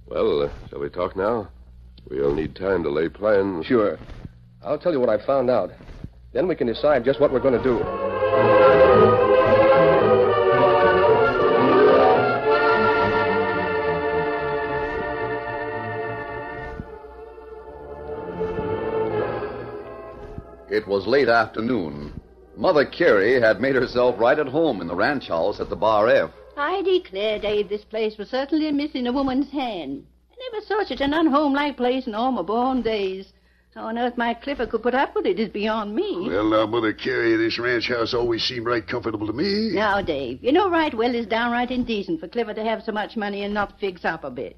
Well, 0.05 0.43
uh, 0.43 0.49
shall 0.69 0.79
we 0.79 0.89
talk 0.89 1.15
now? 1.15 1.49
We'll 2.09 2.33
need 2.33 2.55
time 2.55 2.83
to 2.83 2.89
lay 2.89 3.09
plans. 3.09 3.65
Sure. 3.65 3.97
I'll 4.63 4.79
tell 4.79 4.91
you 4.91 4.99
what 4.99 5.09
I 5.09 5.23
found 5.25 5.49
out. 5.49 5.71
Then 6.33 6.47
we 6.47 6.55
can 6.55 6.67
decide 6.67 7.03
just 7.03 7.19
what 7.19 7.31
we're 7.31 7.39
going 7.39 7.57
to 7.57 7.63
do. 7.63 7.77
It 20.69 20.85
was 20.87 21.07
late 21.07 21.29
afternoon. 21.29 22.13
Mother 22.57 22.85
Carey 22.85 23.39
had 23.39 23.61
made 23.61 23.75
herself 23.75 24.15
right 24.19 24.37
at 24.37 24.47
home 24.47 24.81
in 24.81 24.87
the 24.87 24.95
ranch 24.95 25.29
house 25.29 25.59
at 25.59 25.69
the 25.69 25.75
Bar 25.75 26.09
F. 26.09 26.31
I 26.57 26.81
declare, 26.81 27.39
Dave, 27.39 27.69
this 27.69 27.83
place 27.83 28.17
was 28.17 28.29
certainly 28.29 28.71
missing 28.71 29.07
a 29.07 29.11
woman's 29.11 29.51
hand. 29.51 30.05
I 30.31 30.35
never 30.51 30.65
saw 30.65 30.83
such 30.83 31.01
an 31.01 31.11
unhomelike 31.11 31.77
place 31.77 32.07
in 32.07 32.15
all 32.15 32.31
my 32.31 32.41
born 32.41 32.81
days. 32.81 33.33
How 33.73 33.87
on 33.87 33.97
earth 33.97 34.17
my 34.17 34.33
Clifford 34.33 34.69
could 34.69 34.83
put 34.83 34.95
up 34.95 35.15
with 35.15 35.25
it 35.25 35.37
is 35.37 35.49
beyond 35.49 35.93
me. 35.93 36.29
Well, 36.29 36.49
now, 36.49 36.65
Mother 36.65 36.93
Carey, 36.93 37.35
this 37.35 37.59
ranch 37.59 37.89
house 37.89 38.13
always 38.13 38.41
seemed 38.43 38.65
right 38.65 38.87
comfortable 38.87 39.27
to 39.27 39.33
me. 39.33 39.71
Now, 39.73 40.01
Dave, 40.01 40.41
you 40.41 40.53
know 40.53 40.69
right 40.69 40.93
well 40.93 41.13
it's 41.13 41.27
downright 41.27 41.71
indecent 41.71 42.21
for 42.21 42.29
Clifford 42.29 42.55
to 42.55 42.63
have 42.63 42.83
so 42.83 42.93
much 42.93 43.17
money 43.17 43.43
and 43.43 43.53
not 43.53 43.77
fix 43.79 44.05
up 44.05 44.23
a 44.23 44.31
bit. 44.31 44.55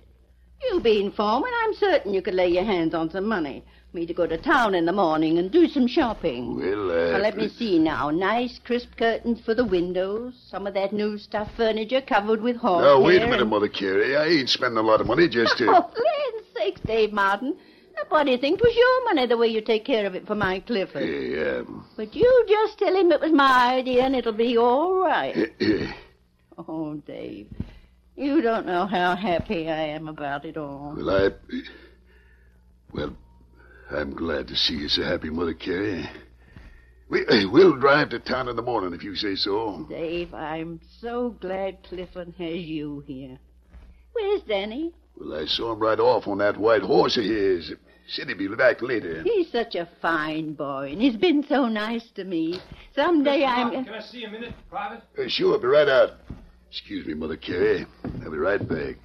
You 0.64 0.80
being 0.82 1.12
foreman, 1.12 1.52
I'm 1.64 1.74
certain 1.76 2.14
you 2.14 2.22
could 2.22 2.34
lay 2.34 2.48
your 2.50 2.64
hands 2.64 2.94
on 2.94 3.10
some 3.10 3.26
money. 3.26 3.64
Me 3.94 4.06
to 4.06 4.14
go 4.14 4.28
to 4.28 4.38
town 4.38 4.76
in 4.76 4.86
the 4.86 4.92
morning 4.92 5.38
and 5.38 5.50
do 5.52 5.68
some 5.68 5.88
shopping. 5.88 6.58
Well, 6.58 6.92
uh, 6.92 7.12
Now, 7.14 7.18
let 7.20 7.38
me 7.38 7.48
see 7.48 7.80
now. 7.80 8.10
Nice 8.10 8.60
crisp 8.66 8.90
curtains 8.98 9.40
for 9.46 9.54
the 9.54 9.64
windows. 9.66 10.34
Some 10.50 10.68
of 10.68 10.74
that 10.74 10.92
new 10.94 11.18
stuff 11.18 11.50
furniture 11.56 12.02
covered 12.02 12.42
with 12.42 12.58
horse 12.58 12.84
Oh, 12.86 13.02
wait 13.02 13.22
a 13.22 13.26
minute, 13.26 13.42
and- 13.42 13.50
Mother 13.50 13.70
Carey. 13.70 14.16
I 14.18 14.26
ain't 14.26 14.50
spending 14.50 14.78
a 14.78 14.82
lot 14.82 15.00
of 15.00 15.08
money 15.08 15.28
just 15.30 15.58
to. 15.60 15.66
Oh, 15.70 15.72
land's 15.86 16.48
sakes, 16.56 16.82
Dave 16.82 17.14
Martin. 17.14 17.56
Nobody 18.04 18.38
think 18.38 18.60
'twas 18.60 18.76
your 18.76 19.06
money 19.06 19.26
the 19.26 19.38
way 19.38 19.48
you 19.48 19.62
take 19.62 19.86
care 19.86 20.06
of 20.06 20.16
it 20.16 20.28
for 20.28 20.36
my 20.36 20.60
Clifford. 20.60 21.04
Hey, 21.04 21.58
um, 21.60 21.86
But 21.96 22.14
you 22.16 22.46
just 22.48 22.78
tell 22.78 22.96
him 22.96 23.12
it 23.12 23.22
was 23.22 23.32
my 23.32 23.76
idea 23.76 24.04
and 24.04 24.16
it'll 24.16 24.34
be 24.34 24.58
all 24.58 24.96
right. 25.02 25.36
Oh, 26.68 26.96
Dave, 27.06 27.48
you 28.18 28.42
don't 28.42 28.66
know 28.66 28.88
how 28.88 29.16
happy 29.16 29.70
I 29.70 29.90
am 29.90 30.08
about 30.08 30.44
it 30.44 30.58
all. 30.58 30.94
well, 30.98 31.10
I. 31.10 31.30
Well, 32.94 33.16
I'm 33.92 34.14
glad 34.14 34.48
to 34.48 34.56
see 34.56 34.74
you 34.74 34.90
so 34.90 35.04
happy, 35.04 35.30
Mother 35.30 35.54
Carey. 35.54 36.10
We, 37.10 37.26
we'll 37.46 37.78
drive 37.78 38.10
to 38.10 38.20
town 38.20 38.50
in 38.50 38.58
the 38.58 38.62
morning 38.62 38.94
if 38.94 39.04
you 39.04 39.16
say 39.16 39.36
so. 39.36 39.86
Dave, 39.90 40.34
I'm 40.34 40.82
so 41.00 41.36
glad 41.40 41.84
Clifford 41.84 42.34
has 42.38 42.56
you 42.56 43.04
here. 43.08 43.38
Where's 44.12 44.42
Danny? 44.42 44.94
Well, 45.16 45.40
I 45.40 45.46
saw 45.46 45.72
him 45.72 45.80
ride 45.80 46.00
off 46.00 46.28
on 46.28 46.40
that 46.40 46.58
white 46.58 46.82
horse 46.82 47.16
of 47.18 47.24
his. 47.24 47.72
Said 48.10 48.30
he'd 48.30 48.38
be 48.38 48.48
back 48.48 48.82
later. 48.82 49.22
He's 49.24 49.52
such 49.52 49.76
a 49.76 49.88
fine 50.02 50.54
boy, 50.54 50.92
and 50.94 51.02
he's 51.02 51.18
been 51.18 51.46
so 51.48 51.68
nice 51.68 52.10
to 52.16 52.24
me. 52.24 52.60
Someday 52.96 53.44
I'm. 53.44 53.84
Can 53.84 53.94
I 53.94 54.00
see 54.00 54.22
him 54.22 54.30
a 54.30 54.40
minute, 54.40 54.54
Private? 54.70 55.04
Uh, 55.18 55.28
sure, 55.28 55.54
I'll 55.54 55.62
be 55.62 55.68
right 55.68 55.90
out. 55.90 56.12
Excuse 56.70 57.06
me, 57.06 57.14
Mother 57.14 57.38
Carey. 57.38 57.86
I'll 58.24 58.32
be 58.32 58.38
right 58.38 58.60
back. 58.68 58.96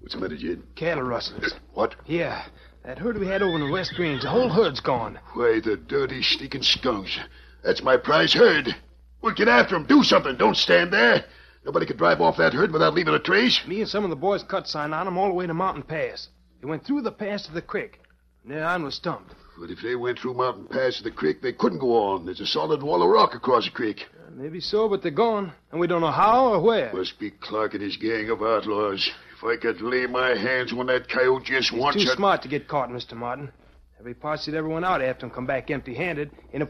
What's 0.00 0.14
the 0.14 0.20
matter, 0.20 0.36
Jed? 0.36 0.62
Cattle 0.74 1.04
rustlers. 1.04 1.54
What? 1.74 1.94
Yeah, 2.06 2.44
that 2.84 2.98
herd 2.98 3.18
we 3.18 3.26
had 3.26 3.42
over 3.42 3.54
in 3.54 3.66
the 3.66 3.70
West 3.72 3.98
Range, 3.98 4.22
the 4.22 4.30
whole 4.30 4.48
herd's 4.48 4.80
gone. 4.80 5.18
Why, 5.34 5.60
the 5.60 5.76
dirty, 5.76 6.22
sneaking 6.22 6.62
skunks. 6.62 7.18
That's 7.62 7.82
my 7.82 7.96
prize 7.96 8.32
herd. 8.32 8.74
Well, 9.20 9.34
get 9.34 9.48
after 9.48 9.74
'em. 9.74 9.84
Do 9.84 10.02
something. 10.02 10.36
Don't 10.36 10.56
stand 10.56 10.92
there. 10.92 11.24
Nobody 11.64 11.86
could 11.86 11.98
drive 11.98 12.20
off 12.20 12.36
that 12.38 12.54
herd 12.54 12.72
without 12.72 12.94
leaving 12.94 13.14
a 13.14 13.18
trace. 13.18 13.66
Me 13.66 13.80
and 13.80 13.88
some 13.88 14.04
of 14.04 14.10
the 14.10 14.16
boys 14.16 14.42
cut 14.42 14.68
sign 14.68 14.92
on 14.92 15.06
'em 15.06 15.18
all 15.18 15.28
the 15.28 15.34
way 15.34 15.46
to 15.46 15.54
Mountain 15.54 15.82
Pass. 15.82 16.28
They 16.60 16.68
went 16.68 16.84
through 16.84 17.02
the 17.02 17.12
pass 17.12 17.46
to 17.46 17.52
the 17.52 17.62
creek. 17.62 18.00
And 18.44 18.52
their 18.52 18.64
on 18.64 18.84
was 18.84 18.94
stumped. 18.94 19.34
But 19.58 19.70
if 19.70 19.82
they 19.82 19.96
went 19.96 20.18
through 20.20 20.34
Mountain 20.34 20.66
Pass 20.68 20.98
to 20.98 21.02
the 21.02 21.10
creek, 21.10 21.42
they 21.42 21.52
couldn't 21.52 21.80
go 21.80 21.96
on. 21.96 22.24
There's 22.24 22.40
a 22.40 22.46
solid 22.46 22.82
wall 22.82 23.02
of 23.02 23.10
rock 23.10 23.34
across 23.34 23.64
the 23.64 23.70
creek. 23.72 24.06
Maybe 24.38 24.60
so, 24.60 24.88
but 24.88 25.02
they're 25.02 25.10
gone. 25.10 25.52
And 25.72 25.80
we 25.80 25.88
don't 25.88 26.00
know 26.00 26.12
how 26.12 26.52
or 26.52 26.60
where. 26.62 26.92
Must 26.94 27.18
be 27.18 27.32
Clark 27.32 27.74
and 27.74 27.82
his 27.82 27.96
gang 27.96 28.30
of 28.30 28.40
outlaws. 28.40 29.10
If 29.36 29.42
I 29.44 29.56
could 29.60 29.80
lay 29.80 30.06
my 30.06 30.28
hands 30.36 30.72
on 30.72 30.86
that 30.86 31.08
coyote 31.08 31.44
just 31.44 31.70
He's 31.70 31.80
once, 31.80 31.96
too 31.96 32.02
I'd- 32.02 32.16
smart 32.16 32.42
to 32.42 32.48
get 32.48 32.68
caught, 32.68 32.88
Mr. 32.88 33.14
Martin. 33.14 33.50
Every 33.98 34.14
posse 34.14 34.52
that 34.52 34.56
ever 34.56 34.68
went 34.68 34.84
out 34.84 35.02
after 35.02 35.26
him 35.26 35.30
come 35.30 35.44
back 35.46 35.72
empty-handed. 35.72 36.30
And 36.52 36.62
if... 36.62 36.68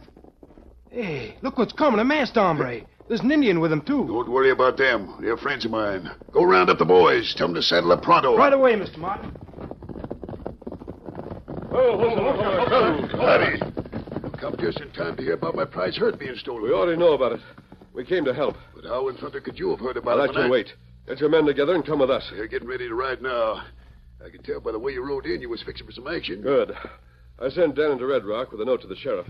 Hey, 0.91 1.37
look 1.43 1.59
what's 1.59 1.75
coming, 1.75 2.01
a 2.01 2.05
masked 2.05 2.37
hombre. 2.37 2.87
There's 3.07 3.21
an 3.21 3.31
Indian 3.31 3.61
with 3.61 3.71
him, 3.71 3.83
too. 3.83 4.07
Don't 4.07 4.31
worry 4.31 4.51
about 4.51 4.79
them. 4.79 5.17
They're 5.21 5.37
friends 5.37 5.67
of 5.67 5.71
mine. 5.71 6.11
Go 6.33 6.45
round 6.45 6.71
up 6.71 6.79
the 6.79 6.87
boys. 6.87 7.35
Tell 7.37 7.49
them 7.49 7.55
to 7.55 7.63
saddle 7.63 7.93
up 7.93 8.03
pronto. 8.03 8.35
Right 8.37 8.53
away, 8.55 8.73
Mr. 8.77 8.97
Martin. 8.97 9.31
Howdy. 13.13 13.78
Come 14.41 14.57
just 14.59 14.81
in 14.81 14.91
time 14.93 15.17
to 15.17 15.23
hear 15.23 15.33
about 15.35 15.57
my 15.57 15.65
prize 15.65 15.97
herd 15.97 16.19
being 16.19 16.37
stolen. 16.37 16.63
We 16.63 16.73
already 16.73 16.99
know 16.99 17.13
about 17.15 17.33
it. 17.33 17.41
We 17.93 18.05
came 18.05 18.25
to 18.25 18.33
help. 18.35 18.57
But 18.75 18.85
how 18.85 19.09
in 19.09 19.17
thunder 19.17 19.41
could 19.41 19.59
you 19.59 19.71
have 19.71 19.81
heard 19.81 19.97
about 19.97 20.19
I'll 20.19 20.25
it? 20.25 20.35
let 20.35 20.37
you 20.37 20.43
I- 20.43 20.51
wait. 20.51 20.73
Get 21.09 21.21
your 21.21 21.31
men 21.31 21.47
together 21.47 21.75
and 21.75 21.85
come 21.85 22.01
with 22.01 22.11
us. 22.11 22.29
They're 22.31 22.47
getting 22.47 22.69
ready 22.69 22.87
to 22.87 22.95
ride 22.95 23.23
now. 23.23 23.63
I 24.25 24.29
can 24.29 24.43
tell 24.43 24.61
by 24.61 24.73
the 24.73 24.79
way 24.79 24.93
you 24.93 25.03
rode 25.05 25.25
in 25.27 25.41
you 25.41 25.49
was 25.49 25.63
fixing 25.63 25.87
for 25.87 25.93
some 25.93 26.07
action. 26.07 26.43
Good. 26.43 26.77
I 27.41 27.49
sent 27.49 27.77
Dan 27.77 27.93
into 27.93 28.07
Red 28.07 28.25
Rock 28.27 28.53
with 28.53 28.61
a 28.61 28.65
note 28.65 28.83
to 28.83 28.87
the 28.87 28.97
sheriff. 28.97 29.27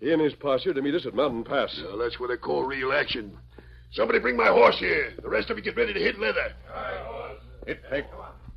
He 0.00 0.12
and 0.12 0.20
his 0.20 0.34
posse 0.34 0.68
are 0.68 0.74
to 0.74 0.82
meet 0.82 0.94
us 0.94 1.06
at 1.06 1.14
Mountain 1.14 1.44
Pass. 1.44 1.80
Well, 1.86 1.96
that's 1.96 2.20
what 2.20 2.28
they 2.28 2.36
call 2.36 2.64
real 2.64 2.92
action. 2.92 3.36
Somebody 3.92 4.18
bring 4.18 4.36
my 4.36 4.48
horse 4.48 4.76
here. 4.78 5.12
The 5.22 5.28
rest 5.28 5.48
of 5.50 5.56
you 5.56 5.62
get 5.64 5.76
ready 5.76 5.94
to 5.94 6.00
hit 6.00 6.18
leather. 6.18 6.52
Hit 7.66 7.80
take 7.90 8.04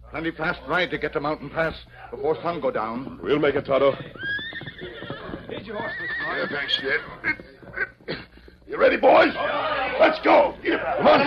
plenty 0.10 0.32
fast 0.32 0.60
ride 0.68 0.90
to 0.92 0.98
get 0.98 1.14
to 1.14 1.20
Mountain 1.20 1.50
Pass 1.52 1.76
before 2.12 2.36
sun 2.42 2.60
go 2.60 2.72
down. 2.72 3.20
We'll 3.24 3.40
make 3.40 3.56
it, 3.56 3.66
Tonto. 3.66 3.94
Here's 5.66 5.80
your 5.80 5.82
horse, 5.82 5.94
Mr. 6.00 6.38
Yeah, 6.38 6.48
thanks, 6.48 6.80
Ned. 6.84 7.02
You 8.68 8.78
ready, 8.78 8.98
boys? 8.98 9.34
Let's 10.00 10.20
go. 10.20 10.54
Come 10.64 11.08
on, 11.08 11.26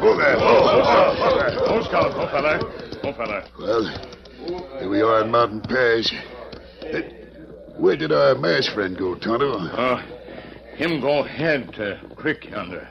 move 0.00 0.18
there. 0.18 0.36
Oh, 0.38 1.82
Scout, 1.82 2.12
oh, 2.14 2.28
fella. 2.28 2.85
Fella. 3.16 3.48
Well, 3.58 4.78
here 4.78 4.90
we 4.90 5.00
are 5.00 5.24
in 5.24 5.30
Mountain 5.30 5.62
Pass. 5.62 6.12
Where 7.78 7.96
did 7.96 8.12
our 8.12 8.34
masked 8.34 8.74
friend 8.74 8.96
go, 8.96 9.14
Tonto? 9.14 9.54
Uh, 9.58 10.02
him 10.76 11.00
go 11.00 11.22
head 11.22 11.72
to 11.74 11.98
creek 12.14 12.44
yonder. 12.50 12.86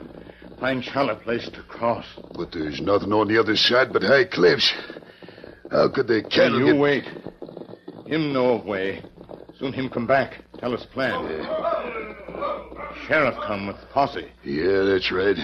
Find 0.58 0.82
shallow 0.82 1.14
place 1.14 1.48
to 1.50 1.62
cross. 1.62 2.06
But 2.34 2.50
there's 2.50 2.80
nothing 2.80 3.12
on 3.12 3.28
the 3.28 3.38
other 3.38 3.54
side 3.56 3.92
but 3.92 4.02
high 4.02 4.24
cliffs. 4.24 4.72
How 5.70 5.90
could 5.90 6.08
they 6.08 6.22
cattle 6.22 6.58
you 6.58 6.72
get... 6.72 6.80
wait. 6.80 7.04
Him 8.06 8.32
know 8.32 8.54
of 8.54 8.64
way. 8.64 9.02
Soon 9.60 9.72
him 9.72 9.88
come 9.88 10.06
back. 10.08 10.42
Tell 10.58 10.74
us 10.74 10.84
plan. 10.86 11.24
Sheriff 13.06 13.36
come 13.46 13.68
with 13.68 13.76
posse. 13.92 14.28
Yeah, 14.42 14.82
that's 14.82 15.12
right. 15.12 15.36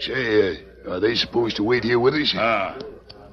Say, 0.00 0.56
uh, 0.86 0.90
are 0.92 1.00
they 1.00 1.14
supposed 1.14 1.56
to 1.56 1.62
wait 1.62 1.84
here 1.84 1.98
with 1.98 2.14
us? 2.14 2.32
Ah. 2.36 2.78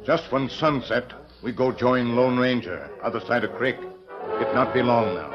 Just 0.03 0.31
when 0.31 0.49
sunset, 0.49 1.13
we 1.43 1.51
go 1.51 1.71
join 1.71 2.15
Lone 2.15 2.35
Ranger, 2.35 2.89
other 3.03 3.19
side 3.19 3.43
of 3.43 3.53
creek. 3.53 3.75
It 3.79 4.55
not 4.55 4.73
be 4.73 4.81
long 4.81 5.13
now. 5.13 5.29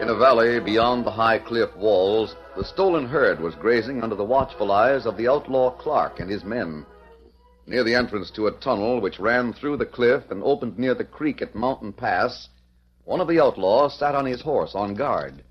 In 0.00 0.08
a 0.08 0.14
valley 0.14 0.60
beyond 0.60 1.04
the 1.04 1.10
high 1.10 1.40
cliff 1.40 1.74
walls, 1.76 2.36
the 2.56 2.62
stolen 2.62 3.06
herd 3.06 3.40
was 3.40 3.56
grazing 3.56 4.04
under 4.04 4.14
the 4.14 4.22
watchful 4.22 4.70
eyes 4.70 5.06
of 5.06 5.16
the 5.16 5.26
outlaw 5.26 5.72
Clark 5.72 6.20
and 6.20 6.30
his 6.30 6.44
men. 6.44 6.86
Near 7.66 7.82
the 7.82 7.96
entrance 7.96 8.30
to 8.30 8.46
a 8.46 8.52
tunnel 8.52 9.00
which 9.00 9.18
ran 9.18 9.52
through 9.52 9.78
the 9.78 9.86
cliff 9.86 10.30
and 10.30 10.40
opened 10.44 10.78
near 10.78 10.94
the 10.94 11.02
creek 11.02 11.42
at 11.42 11.56
Mountain 11.56 11.94
Pass, 11.94 12.48
one 13.06 13.20
of 13.20 13.28
the 13.28 13.40
outlaws 13.40 13.98
sat 13.98 14.14
on 14.14 14.26
his 14.26 14.42
horse 14.42 14.74
on 14.74 14.94
guard. 14.94 15.42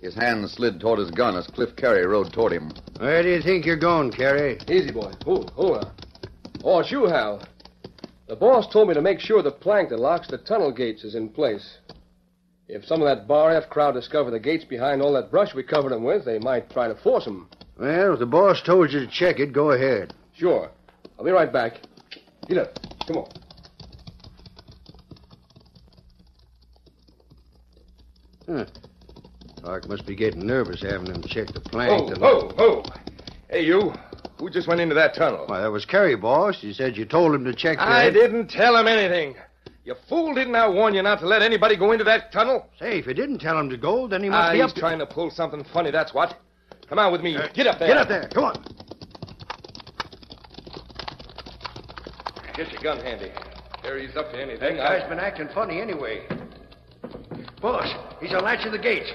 His 0.00 0.14
hand 0.14 0.48
slid 0.50 0.80
toward 0.80 0.98
his 0.98 1.10
gun 1.10 1.36
as 1.36 1.46
Cliff 1.46 1.76
Carey 1.76 2.04
rode 2.04 2.32
toward 2.32 2.52
him. 2.52 2.72
Where 2.98 3.22
do 3.22 3.28
you 3.28 3.40
think 3.40 3.64
you're 3.64 3.76
going, 3.76 4.10
Carey? 4.10 4.58
Easy, 4.68 4.90
boy. 4.90 5.12
Hold, 5.24 5.50
hold 5.50 5.84
on. 5.84 5.92
Oh, 6.64 6.80
it's 6.80 6.90
you, 6.90 7.04
Hal. 7.04 7.42
The 8.26 8.36
boss 8.36 8.72
told 8.72 8.88
me 8.88 8.94
to 8.94 9.02
make 9.02 9.20
sure 9.20 9.42
the 9.42 9.50
plank 9.50 9.90
that 9.90 10.00
locks 10.00 10.28
the 10.28 10.38
tunnel 10.38 10.72
gates 10.72 11.04
is 11.04 11.14
in 11.14 11.28
place. 11.28 11.78
If 12.68 12.86
some 12.86 13.02
of 13.02 13.06
that 13.06 13.28
Bar 13.28 13.54
F 13.54 13.68
crowd 13.68 13.92
discover 13.92 14.30
the 14.30 14.40
gates 14.40 14.64
behind 14.64 15.02
all 15.02 15.12
that 15.12 15.30
brush 15.30 15.54
we 15.54 15.62
covered 15.62 15.92
them 15.92 16.04
with, 16.04 16.24
they 16.24 16.38
might 16.38 16.70
try 16.70 16.88
to 16.88 16.94
force 16.94 17.26
them. 17.26 17.48
Well, 17.78 18.14
if 18.14 18.18
the 18.18 18.26
boss 18.26 18.62
told 18.62 18.92
you 18.92 19.00
to 19.00 19.06
check 19.06 19.40
it, 19.40 19.52
go 19.52 19.72
ahead. 19.72 20.14
Sure. 20.34 20.70
I'll 21.18 21.24
be 21.24 21.30
right 21.30 21.52
back. 21.52 21.80
Get 22.48 22.56
up. 22.56 22.78
Come 23.06 23.18
on. 23.18 23.43
Huh. 28.46 28.66
Clark 29.60 29.88
must 29.88 30.06
be 30.06 30.14
getting 30.14 30.46
nervous 30.46 30.82
having 30.82 31.06
him 31.06 31.22
check 31.22 31.48
the 31.48 31.60
plank. 31.60 32.12
Oh, 32.20 32.52
oh, 32.58 32.82
oh. 32.86 32.92
Hey, 33.48 33.64
you. 33.64 33.92
Who 34.38 34.50
just 34.50 34.68
went 34.68 34.80
into 34.80 34.94
that 34.96 35.14
tunnel? 35.14 35.44
Why, 35.46 35.60
that 35.60 35.70
was 35.70 35.84
Carey, 35.86 36.16
boss. 36.16 36.62
You 36.62 36.72
said 36.72 36.96
you 36.96 37.04
told 37.04 37.34
him 37.34 37.44
to 37.44 37.54
check 37.54 37.78
the... 37.78 37.84
I 37.84 38.10
didn't 38.10 38.48
tell 38.48 38.76
him 38.76 38.86
anything. 38.86 39.36
You 39.84 39.94
fool, 40.08 40.34
didn't 40.34 40.54
I 40.54 40.68
warn 40.68 40.94
you 40.94 41.02
not 41.02 41.20
to 41.20 41.26
let 41.26 41.40
anybody 41.42 41.76
go 41.76 41.92
into 41.92 42.04
that 42.04 42.32
tunnel? 42.32 42.66
Say, 42.78 42.98
if 42.98 43.06
you 43.06 43.14
didn't 43.14 43.38
tell 43.38 43.58
him 43.58 43.70
to 43.70 43.76
go, 43.76 44.08
then 44.08 44.22
he 44.22 44.28
must 44.28 44.48
Ah, 44.48 44.52
be 44.52 44.58
he's 44.58 44.64
up 44.68 44.74
to... 44.74 44.80
trying 44.80 44.98
to 44.98 45.06
pull 45.06 45.30
something 45.30 45.64
funny, 45.72 45.90
that's 45.90 46.12
what. 46.12 46.38
Come 46.88 46.98
on 46.98 47.12
with 47.12 47.22
me. 47.22 47.36
Get 47.54 47.66
up 47.66 47.78
there. 47.78 47.88
Get 47.88 47.96
up 47.96 48.08
there. 48.08 48.28
Come 48.32 48.44
on. 48.44 48.64
Get 52.56 52.70
your 52.70 52.82
gun 52.82 53.00
handy. 53.00 53.32
There 53.82 53.98
he's 53.98 54.16
up 54.16 54.30
to 54.32 54.40
anything. 54.40 54.76
That 54.76 54.98
guy's 55.00 55.08
been 55.08 55.18
acting 55.18 55.48
funny 55.54 55.80
anyway. 55.80 56.26
Boss, 57.64 57.88
he's 58.20 58.32
a 58.32 58.40
latch 58.40 58.66
of 58.66 58.72
the 58.72 58.78
gates. 58.78 59.10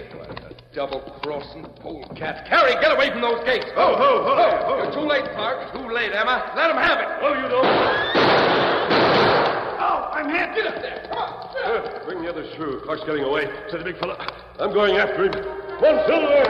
Double 0.73 1.01
crossing 1.21 1.65
polecat. 1.81 2.47
Carey, 2.49 2.73
get 2.81 2.91
away 2.91 3.11
from 3.11 3.21
those 3.21 3.43
gates. 3.45 3.67
Ho, 3.75 3.93
ho, 3.93 4.23
ho, 4.25 4.33
ho. 4.65 4.77
You're 4.81 4.91
too 4.91 5.05
late, 5.07 5.25
Clark. 5.35 5.71
Too 5.71 5.87
late, 5.93 6.11
Emma. 6.15 6.51
Let 6.55 6.71
him 6.71 6.77
have 6.77 6.97
it. 6.97 7.07
Oh, 7.21 7.35
you 7.35 7.47
don't. 7.47 7.63
Oh, 9.77 10.09
I'm 10.13 10.29
hit. 10.33 10.55
Get 10.55 10.65
up 10.65 10.81
there. 10.81 11.05
Come 11.09 11.19
on. 11.19 11.55
Uh, 11.63 11.99
bring 12.05 12.23
the 12.23 12.29
others 12.31 12.51
through. 12.55 12.81
Clark's 12.85 13.03
getting 13.05 13.23
away, 13.23 13.47
said 13.69 13.81
the 13.81 13.83
big 13.83 13.99
fella. 13.99 14.17
I'm 14.57 14.73
going 14.73 14.97
after 14.97 15.25
him. 15.25 15.33
One 15.79 15.99
silver! 16.07 16.43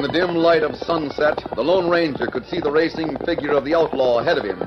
In 0.00 0.06
the 0.06 0.18
dim 0.18 0.34
light 0.34 0.62
of 0.62 0.76
sunset, 0.76 1.44
the 1.54 1.62
Lone 1.62 1.90
Ranger 1.90 2.26
could 2.26 2.46
see 2.46 2.58
the 2.58 2.72
racing 2.72 3.18
figure 3.26 3.52
of 3.52 3.66
the 3.66 3.74
outlaw 3.74 4.20
ahead 4.20 4.38
of 4.38 4.44
him. 4.44 4.58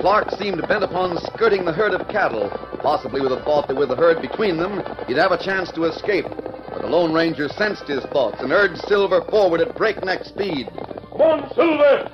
Clark 0.00 0.32
seemed 0.32 0.68
bent 0.68 0.84
upon 0.84 1.16
skirting 1.16 1.64
the 1.64 1.72
herd 1.72 1.94
of 1.94 2.06
cattle, 2.08 2.50
possibly 2.82 3.22
with 3.22 3.30
the 3.30 3.40
thought 3.40 3.68
that 3.68 3.76
with 3.78 3.88
the 3.88 3.96
herd 3.96 4.20
between 4.20 4.58
them, 4.58 4.82
he'd 5.08 5.16
have 5.16 5.32
a 5.32 5.42
chance 5.42 5.72
to 5.72 5.84
escape. 5.84 6.26
But 6.28 6.82
the 6.82 6.88
Lone 6.88 7.14
Ranger 7.14 7.48
sensed 7.48 7.88
his 7.88 8.04
thoughts 8.12 8.42
and 8.42 8.52
urged 8.52 8.82
Silver 8.82 9.22
forward 9.30 9.62
at 9.62 9.74
breakneck 9.78 10.26
speed. 10.26 10.66
One 11.10 11.48
silver! 11.54 12.10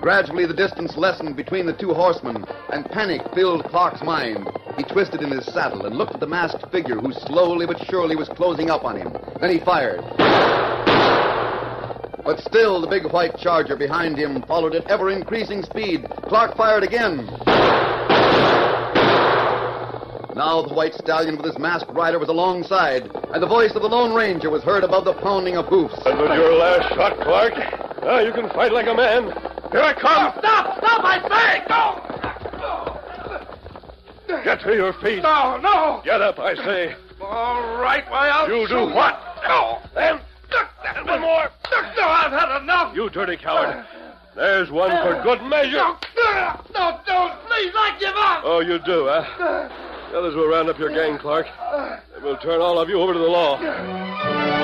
Gradually, 0.00 0.46
the 0.46 0.54
distance 0.54 0.96
lessened 0.96 1.36
between 1.36 1.66
the 1.66 1.74
two 1.74 1.94
horsemen, 1.94 2.44
and 2.72 2.90
panic 2.90 3.22
filled 3.36 3.64
Clark's 3.66 4.02
mind. 4.02 4.50
He 4.76 4.82
twisted 4.82 5.22
in 5.22 5.30
his 5.30 5.46
saddle 5.46 5.86
and 5.86 5.94
looked 5.94 6.14
at 6.14 6.20
the 6.20 6.26
masked 6.26 6.72
figure 6.72 6.96
who 6.96 7.12
slowly 7.12 7.66
but 7.66 7.80
surely 7.86 8.16
was 8.16 8.28
closing 8.30 8.68
up 8.68 8.84
on 8.84 8.96
him. 8.96 9.16
Then 9.40 9.52
he 9.52 9.60
fired. 9.60 10.02
But 12.28 12.40
still, 12.40 12.82
the 12.82 12.86
big 12.86 13.10
white 13.10 13.38
charger 13.38 13.74
behind 13.74 14.18
him 14.18 14.42
followed 14.42 14.74
at 14.74 14.86
ever 14.90 15.08
increasing 15.08 15.62
speed. 15.62 16.06
Clark 16.28 16.58
fired 16.58 16.82
again. 16.82 17.24
Now 20.36 20.60
the 20.60 20.74
white 20.74 20.92
stallion 20.92 21.38
with 21.38 21.46
his 21.46 21.58
masked 21.58 21.90
rider 21.94 22.18
was 22.18 22.28
alongside, 22.28 23.10
and 23.32 23.42
the 23.42 23.46
voice 23.46 23.74
of 23.74 23.80
the 23.80 23.88
Lone 23.88 24.14
Ranger 24.14 24.50
was 24.50 24.62
heard 24.62 24.84
above 24.84 25.06
the 25.06 25.14
pounding 25.14 25.56
of 25.56 25.68
hoofs. 25.68 25.94
That 26.04 26.18
was 26.18 26.28
your 26.36 26.52
last 26.52 26.90
shot, 26.94 27.18
Clark. 27.22 27.54
Now 28.02 28.18
you 28.18 28.34
can 28.34 28.50
fight 28.50 28.72
like 28.72 28.88
a 28.88 28.94
man. 28.94 29.32
Here 29.72 29.80
I 29.80 29.94
come! 29.94 30.34
Stop! 30.38 30.76
Stop, 30.76 31.04
I 31.06 31.20
say! 31.32 31.64
Go! 34.28 34.44
Get 34.44 34.60
to 34.64 34.74
your 34.74 34.92
feet. 35.00 35.22
No, 35.22 35.56
no! 35.56 36.02
Get 36.04 36.20
up, 36.20 36.38
I 36.38 36.54
say. 36.56 36.94
All 37.22 37.78
right, 37.80 38.04
why, 38.10 38.28
I'll 38.28 38.50
You 38.50 38.68
do 38.68 38.84
what? 38.94 39.18
No! 39.48 39.78
Then, 39.94 40.20
And 40.96 41.06
one 41.06 41.20
more! 41.20 41.50
No, 41.96 42.08
I've 42.08 42.32
had 42.32 42.60
enough! 42.62 42.94
you 42.94 43.10
dirty 43.10 43.36
coward. 43.36 43.84
There's 44.34 44.70
one 44.70 44.90
for 44.90 45.20
good 45.22 45.42
measure. 45.42 45.76
No, 45.76 45.96
no, 46.74 47.00
don't, 47.06 47.32
please, 47.46 47.72
I 47.74 47.96
give 47.98 48.14
up! 48.14 48.42
Oh, 48.44 48.60
you 48.60 48.78
do, 48.78 49.08
huh? 49.08 49.68
The 50.10 50.18
others 50.18 50.34
will 50.34 50.48
round 50.48 50.68
up 50.68 50.78
your 50.78 50.90
gang, 50.90 51.18
Clark. 51.18 51.46
And 52.14 52.24
we'll 52.24 52.38
turn 52.38 52.60
all 52.60 52.78
of 52.78 52.88
you 52.88 53.00
over 53.00 53.12
to 53.12 53.18
the 53.18 53.26
law. 53.26 54.57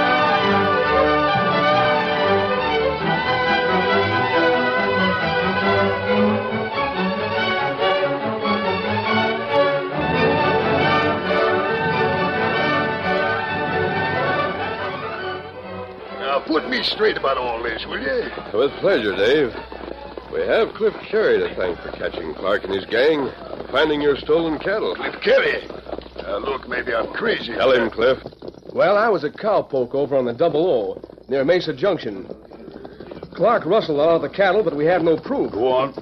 Put 16.47 16.69
me 16.69 16.83
straight 16.83 17.17
about 17.17 17.39
all 17.39 17.63
this, 17.63 17.85
will 17.87 18.01
you? 18.01 18.31
With 18.53 18.73
pleasure, 18.81 19.15
Dave. 19.17 19.55
We 20.33 20.41
have 20.41 20.75
Cliff 20.75 20.95
Carey 21.09 21.39
to 21.39 21.55
thank 21.55 21.79
for 21.81 21.93
catching 21.93 22.35
Clark 22.35 22.65
and 22.65 22.75
his 22.75 22.85
gang, 22.87 23.31
finding 23.71 24.01
your 24.01 24.17
stolen 24.17 24.59
cattle. 24.59 24.95
Cliff 24.95 25.21
Carey. 25.23 25.67
Now, 26.17 26.39
look, 26.39 26.69
maybe 26.69 26.95
I'm 26.95 27.13
crazy. 27.13 27.53
Tell 27.55 27.73
him, 27.73 27.91
Cliff. 27.91 28.19
Well, 28.73 28.97
I 28.97 29.09
was 29.09 29.25
a 29.25 29.31
cowpoke 29.31 29.95
over 29.95 30.17
on 30.17 30.25
the 30.25 30.33
Double 30.33 30.67
O, 30.67 31.03
near 31.29 31.45
Mesa 31.45 31.73
Junction. 31.73 32.27
Clark 33.35 33.65
rustled 33.67 34.01
out 34.01 34.17
of 34.17 34.23
the 34.23 34.29
cattle, 34.29 34.63
but 34.63 34.77
we 34.77 34.85
have 34.87 35.03
no 35.03 35.17
proof. 35.17 35.53
Go 35.53 35.69
on. 35.69 35.93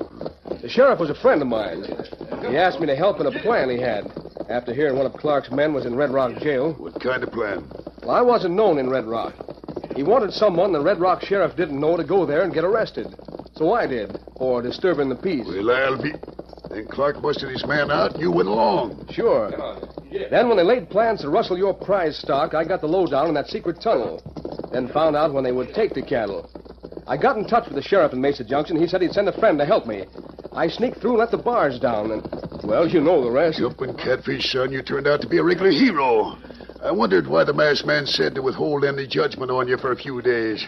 The 0.61 0.69
sheriff 0.69 1.01
was 1.01 1.11
a 1.11 1.15
friend 1.15 1.43
of 1.43 1.49
mine. 1.49 1.85
He 2.49 2.57
asked 2.57 2.81
me 2.81 2.87
to 2.87 2.97
help 2.97 3.21
in 3.21 3.27
a 3.27 3.41
plan 3.43 3.69
he 3.69 3.79
had 3.79 4.11
after 4.49 4.75
hearing 4.75 4.97
one 4.97 5.07
of 5.07 5.15
Clark's 5.15 5.51
men 5.51 5.73
was 5.73 5.87
in 5.87 5.95
Red 5.95 6.11
Rock 6.11 6.39
jail. 6.41 6.73
What 6.75 7.01
kind 7.01 7.23
of 7.23 7.33
plan? 7.33 7.69
Well, 8.03 8.11
I 8.11 8.21
wasn't 8.21 8.55
known 8.55 8.79
in 8.79 8.91
Red 8.91 9.07
Rock. 9.07 9.35
He 9.95 10.03
wanted 10.03 10.33
someone 10.33 10.73
the 10.73 10.81
Red 10.81 11.01
Rock 11.01 11.23
sheriff 11.23 11.57
didn't 11.57 11.81
know 11.81 11.97
to 11.97 12.05
go 12.05 12.25
there 12.25 12.43
and 12.43 12.53
get 12.53 12.65
arrested. 12.65 13.07
So 13.55 13.73
I 13.75 13.87
did, 13.87 14.19
for 14.39 14.63
disturbing 14.63 15.09
the 15.09 15.17
peace. 15.17 15.47
Well, 15.47 15.71
I'll 15.71 16.03
be. 16.03 16.13
Then 16.71 16.87
Clark 16.87 17.21
busted 17.21 17.51
his 17.51 17.67
man 17.67 17.91
out, 17.91 18.13
and 18.13 18.21
you 18.23 18.33
went 18.33 18.49
along. 18.49 19.07
Sure. 19.13 19.51
Then, 20.31 20.49
when 20.49 20.57
they 20.57 20.65
laid 20.65 20.89
plans 20.89 21.21
to 21.21 21.29
rustle 21.29 21.59
your 21.59 21.75
prize 21.75 22.17
stock, 22.19 22.55
I 22.55 22.65
got 22.65 22.81
the 22.81 22.87
lowdown 22.87 23.29
in 23.29 23.35
that 23.35 23.49
secret 23.49 23.81
tunnel. 23.83 24.23
Then 24.73 24.89
found 24.89 25.15
out 25.15 25.35
when 25.35 25.45
they 25.45 25.53
would 25.53 25.75
take 25.75 25.93
the 25.93 26.03
cattle. 26.03 26.49
I 27.07 27.17
got 27.17 27.37
in 27.37 27.47
touch 27.47 27.67
with 27.67 27.75
the 27.75 27.83
sheriff 27.83 28.13
in 28.13 28.21
Mesa 28.21 28.45
Junction. 28.45 28.81
He 28.81 28.87
said 28.87 29.03
he'd 29.03 29.13
send 29.13 29.29
a 29.29 29.39
friend 29.39 29.59
to 29.59 29.67
help 29.67 29.87
me. 29.87 30.05
I 30.53 30.69
sneaked 30.69 31.01
through 31.01 31.13
and 31.13 31.19
let 31.19 31.31
the 31.31 31.39
bars 31.39 31.79
down, 31.79 32.11
and, 32.11 32.23
well, 32.65 32.87
you 32.87 33.01
know 33.01 33.23
the 33.23 33.31
rest. 33.31 33.59
Jumping 33.59 33.95
catfish, 33.97 34.51
son, 34.53 34.73
you 34.73 34.83
turned 34.83 35.07
out 35.07 35.21
to 35.23 35.29
be 35.29 35.39
a 35.39 35.43
regular 35.43 35.71
hero. 35.71 36.39
I 36.83 36.91
wondered 36.91 37.29
why 37.29 37.45
the 37.45 37.53
masked 37.53 37.87
man 37.87 38.07
said 38.07 38.35
to 38.35 38.43
withhold 38.43 38.85
any 38.85 39.07
judgment 39.07 39.53
on 39.53 39.69
you 39.69 39.77
for 39.79 39.93
a 39.93 39.97
few 39.97 40.21
days. 40.21 40.67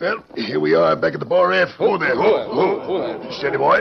Well, 0.00 0.24
here 0.34 0.58
we 0.58 0.74
are 0.74 0.96
back 0.96 1.12
at 1.12 1.20
the 1.20 1.26
bar 1.26 1.52
F. 1.52 1.68
Hold 1.76 2.00
there. 2.00 2.16
Hold, 2.16 2.48
hold, 2.48 2.82
hold. 2.82 3.32
Steady, 3.34 3.58
boy. 3.58 3.80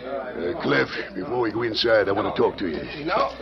Uh, 0.00 0.62
Cliff, 0.62 0.88
before 1.14 1.40
we 1.40 1.52
go 1.52 1.62
inside, 1.62 2.08
I 2.08 2.12
want 2.12 2.34
to 2.34 2.42
talk 2.42 2.56
to 2.58 2.68
you. 2.68 3.04
No. 3.04 3.36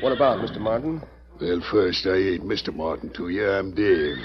What 0.00 0.12
about, 0.12 0.38
Mr. 0.38 0.58
Martin? 0.58 1.02
Well, 1.40 1.60
first, 1.68 2.06
I 2.06 2.14
ain't 2.14 2.44
Mr. 2.44 2.72
Martin 2.72 3.10
to 3.14 3.28
you. 3.28 3.50
I'm 3.50 3.74
Dave. 3.74 4.18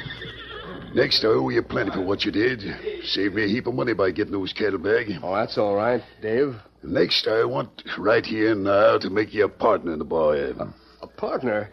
Next, 0.94 1.26
I 1.26 1.30
owe 1.30 1.50
you 1.50 1.64
plenty 1.64 1.90
for 1.90 2.02
what 2.02 2.24
you 2.24 2.32
did. 2.32 2.62
Saved 3.06 3.34
me 3.34 3.46
a 3.46 3.48
heap 3.48 3.66
of 3.66 3.74
money 3.74 3.94
by 3.94 4.12
getting 4.12 4.34
those 4.34 4.54
cattle 4.54 4.78
back. 4.78 5.08
Oh, 5.24 5.36
that's 5.36 5.58
all 5.58 5.76
right, 5.76 6.04
Dave. 6.22 6.56
Next, 6.84 7.28
I 7.28 7.46
want 7.46 7.84
right 7.98 8.26
here 8.26 8.52
and 8.52 8.64
now 8.64 9.00
to 9.00 9.10
make 9.10 9.34
you 9.34 9.46
a 9.46 9.50
partner 9.50 9.92
in 9.94 10.00
the 10.00 10.06
bar. 10.06 10.36
Evan. 10.36 10.74
A 11.02 11.08
partner? 11.08 11.70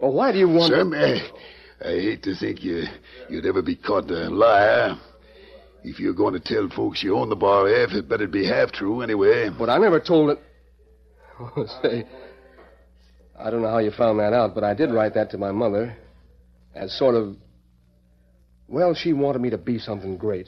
Well, 0.00 0.12
why 0.12 0.32
do 0.32 0.38
you 0.38 0.48
want... 0.48 0.72
Sam, 0.72 0.92
I, 0.92 1.86
I 1.86 1.92
hate 1.92 2.22
to 2.24 2.34
think 2.34 2.62
you, 2.62 2.84
you'd 3.28 3.46
ever 3.46 3.62
be 3.62 3.76
caught 3.76 4.10
a 4.10 4.28
liar. 4.28 4.96
If 5.82 6.00
you're 6.00 6.14
going 6.14 6.34
to 6.34 6.40
tell 6.40 6.68
folks 6.74 7.02
you 7.02 7.16
own 7.16 7.28
the 7.28 7.36
bar 7.36 7.68
F, 7.68 7.90
it 7.92 8.08
better 8.08 8.26
be 8.26 8.46
half 8.46 8.72
true 8.72 9.02
anyway. 9.02 9.50
But 9.56 9.68
I 9.68 9.78
never 9.78 10.00
told 10.00 10.30
it. 10.30 10.38
Oh, 11.36 11.66
say, 11.82 12.06
I 13.36 13.50
don't 13.50 13.62
know 13.62 13.68
how 13.68 13.78
you 13.78 13.90
found 13.90 14.20
that 14.20 14.32
out, 14.32 14.54
but 14.54 14.62
I 14.62 14.72
did 14.72 14.92
write 14.92 15.14
that 15.14 15.32
to 15.32 15.38
my 15.38 15.50
mother 15.50 15.96
as 16.76 16.96
sort 16.96 17.16
of. 17.16 17.36
Well, 18.68 18.94
she 18.94 19.12
wanted 19.12 19.42
me 19.42 19.50
to 19.50 19.58
be 19.58 19.80
something 19.80 20.16
great. 20.16 20.46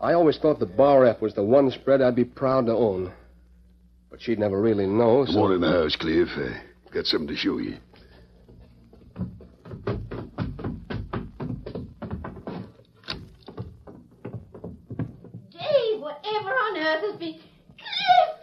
I 0.00 0.14
always 0.14 0.38
thought 0.38 0.58
the 0.58 0.66
Bar 0.66 1.04
F 1.04 1.20
was 1.20 1.34
the 1.34 1.42
one 1.42 1.70
spread 1.70 2.00
I'd 2.00 2.16
be 2.16 2.24
proud 2.24 2.66
to 2.66 2.72
own. 2.72 3.12
But 4.10 4.22
she'd 4.22 4.38
never 4.38 4.60
really 4.62 4.86
know. 4.86 5.26
Come 5.26 5.36
on 5.36 5.52
in 5.52 5.60
the 5.60 5.70
house, 5.70 5.94
Cliff. 5.94 6.28
I 6.36 6.71
got 6.92 7.06
something 7.06 7.28
to 7.28 7.36
show 7.36 7.58
you. 7.58 7.76
Dave, 15.50 16.00
whatever 16.00 16.50
on 16.50 16.76
earth 16.76 17.04
has 17.10 17.16
been. 17.18 17.40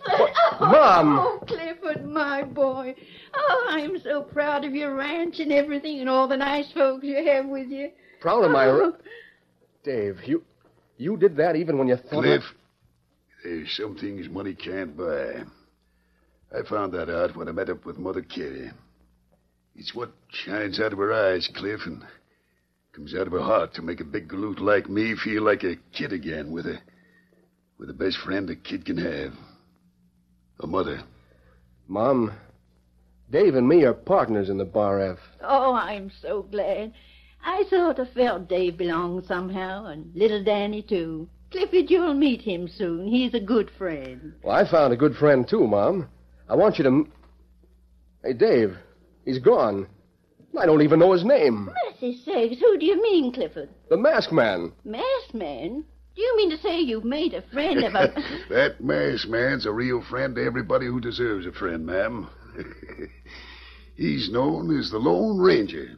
Clifford! 0.06 0.36
Oh, 0.60 0.66
Mom! 0.66 1.20
Oh, 1.20 1.44
Clifford, 1.48 2.06
my 2.06 2.44
boy. 2.44 2.96
Oh, 3.36 3.68
I'm 3.70 4.00
so 4.02 4.24
proud 4.24 4.66
of 4.66 4.74
your 4.74 4.96
ranch 4.96 5.40
and 5.40 5.52
everything 5.52 6.00
and 6.00 6.10
all 6.10 6.28
the 6.28 6.38
nice 6.38 6.72
folks 6.72 7.04
you 7.04 7.24
have 7.24 7.46
with 7.46 7.68
you. 7.70 7.92
Proud 8.20 8.44
of 8.44 8.52
my. 8.52 8.66
Oh. 8.66 8.94
Dave, 9.84 10.18
you. 10.26 10.44
You 10.98 11.16
did 11.16 11.38
that 11.38 11.56
even 11.56 11.78
when 11.78 11.88
you 11.88 11.96
thought. 11.96 12.24
Cliff, 12.24 12.44
there's 13.44 13.72
some 13.78 13.96
things 13.96 14.28
money 14.28 14.54
can't 14.54 14.98
buy. 14.98 15.44
I 16.52 16.64
found 16.64 16.94
that 16.94 17.10
out 17.10 17.36
when 17.36 17.48
I 17.48 17.52
met 17.52 17.70
up 17.70 17.86
with 17.86 17.98
Mother 17.98 18.22
Carey. 18.22 18.72
It's 19.76 19.94
what 19.94 20.12
shines 20.30 20.80
out 20.80 20.94
of 20.94 21.00
her 21.00 21.14
eyes, 21.14 21.50
Cliff, 21.56 21.82
and 21.86 22.04
comes 22.92 23.14
out 23.14 23.28
of 23.28 23.34
her 23.34 23.42
heart 23.42 23.74
to 23.76 23.82
make 23.82 24.02
a 24.02 24.06
big 24.06 24.28
galoot 24.28 24.60
like 24.60 24.90
me 24.90 25.16
feel 25.16 25.44
like 25.44 25.64
a 25.64 25.78
kid 25.94 26.12
again 26.12 26.52
with 26.52 26.66
a 26.66 26.80
with 27.78 27.88
the 27.88 27.94
best 27.94 28.18
friend 28.18 28.50
a 28.50 28.56
kid 28.56 28.86
can 28.86 28.98
have. 28.98 29.34
A 30.60 30.68
mother. 30.68 31.02
Mom, 31.88 32.34
Dave 33.32 33.56
and 33.56 33.68
me 33.68 33.86
are 33.86 33.94
partners 33.94 34.50
in 34.50 34.58
the 34.58 34.66
Bar 34.66 35.00
F. 35.00 35.20
Oh, 35.42 35.74
I'm 35.74 36.12
so 36.22 36.44
glad. 36.44 36.92
I 37.44 37.64
sort 37.70 38.00
of 38.00 38.10
felt 38.12 38.50
Dave 38.50 38.78
belonged 38.78 39.26
somehow, 39.26 39.86
and 39.86 40.14
little 40.14 40.44
Danny, 40.44 40.82
too. 40.82 41.30
Clifford, 41.52 41.90
you'll 41.90 42.14
meet 42.14 42.42
him 42.42 42.68
soon. 42.68 43.08
He's 43.08 43.34
a 43.34 43.40
good 43.40 43.72
friend. 43.78 44.34
Well, 44.44 44.56
I 44.56 44.70
found 44.70 44.92
a 44.92 44.98
good 44.98 45.16
friend, 45.16 45.48
too, 45.48 45.66
Mom. 45.66 46.10
I 46.50 46.56
want 46.56 46.78
you 46.78 46.84
to. 46.86 47.08
Hey, 48.24 48.34
Dave, 48.34 48.76
he's 49.24 49.40
gone. 49.40 49.88
I 50.60 50.66
don't 50.66 50.82
even 50.82 51.00
know 51.00 51.14
his 51.14 51.24
name. 51.24 51.70
Mercy 51.86 52.20
sakes, 52.26 52.60
who 52.60 52.78
do 52.78 52.86
you 52.86 53.02
mean, 53.02 53.32
Clifford? 53.32 53.70
The 53.90 53.98
masked 53.98 54.34
man. 54.34 54.74
Masked 54.84 55.34
man? 55.34 55.86
Do 56.16 56.22
you 56.22 56.38
mean 56.38 56.50
to 56.50 56.58
say 56.58 56.80
you've 56.80 57.06
made 57.06 57.34
a 57.34 57.44
friend 57.54 57.84
of 57.84 57.94
a... 57.94 58.14
that 58.50 58.82
masked 58.82 59.30
man's 59.30 59.66
a 59.66 59.72
real 59.72 60.02
friend 60.10 60.36
to 60.36 60.44
everybody 60.44 60.88
who 60.88 61.00
deserves 61.00 61.46
a 61.46 61.52
friend, 61.52 61.86
ma'am. 61.86 62.28
He's 63.96 64.32
known 64.32 64.78
as 64.78 64.90
the 64.90 64.98
Lone 64.98 65.38
Ranger. 65.38 65.98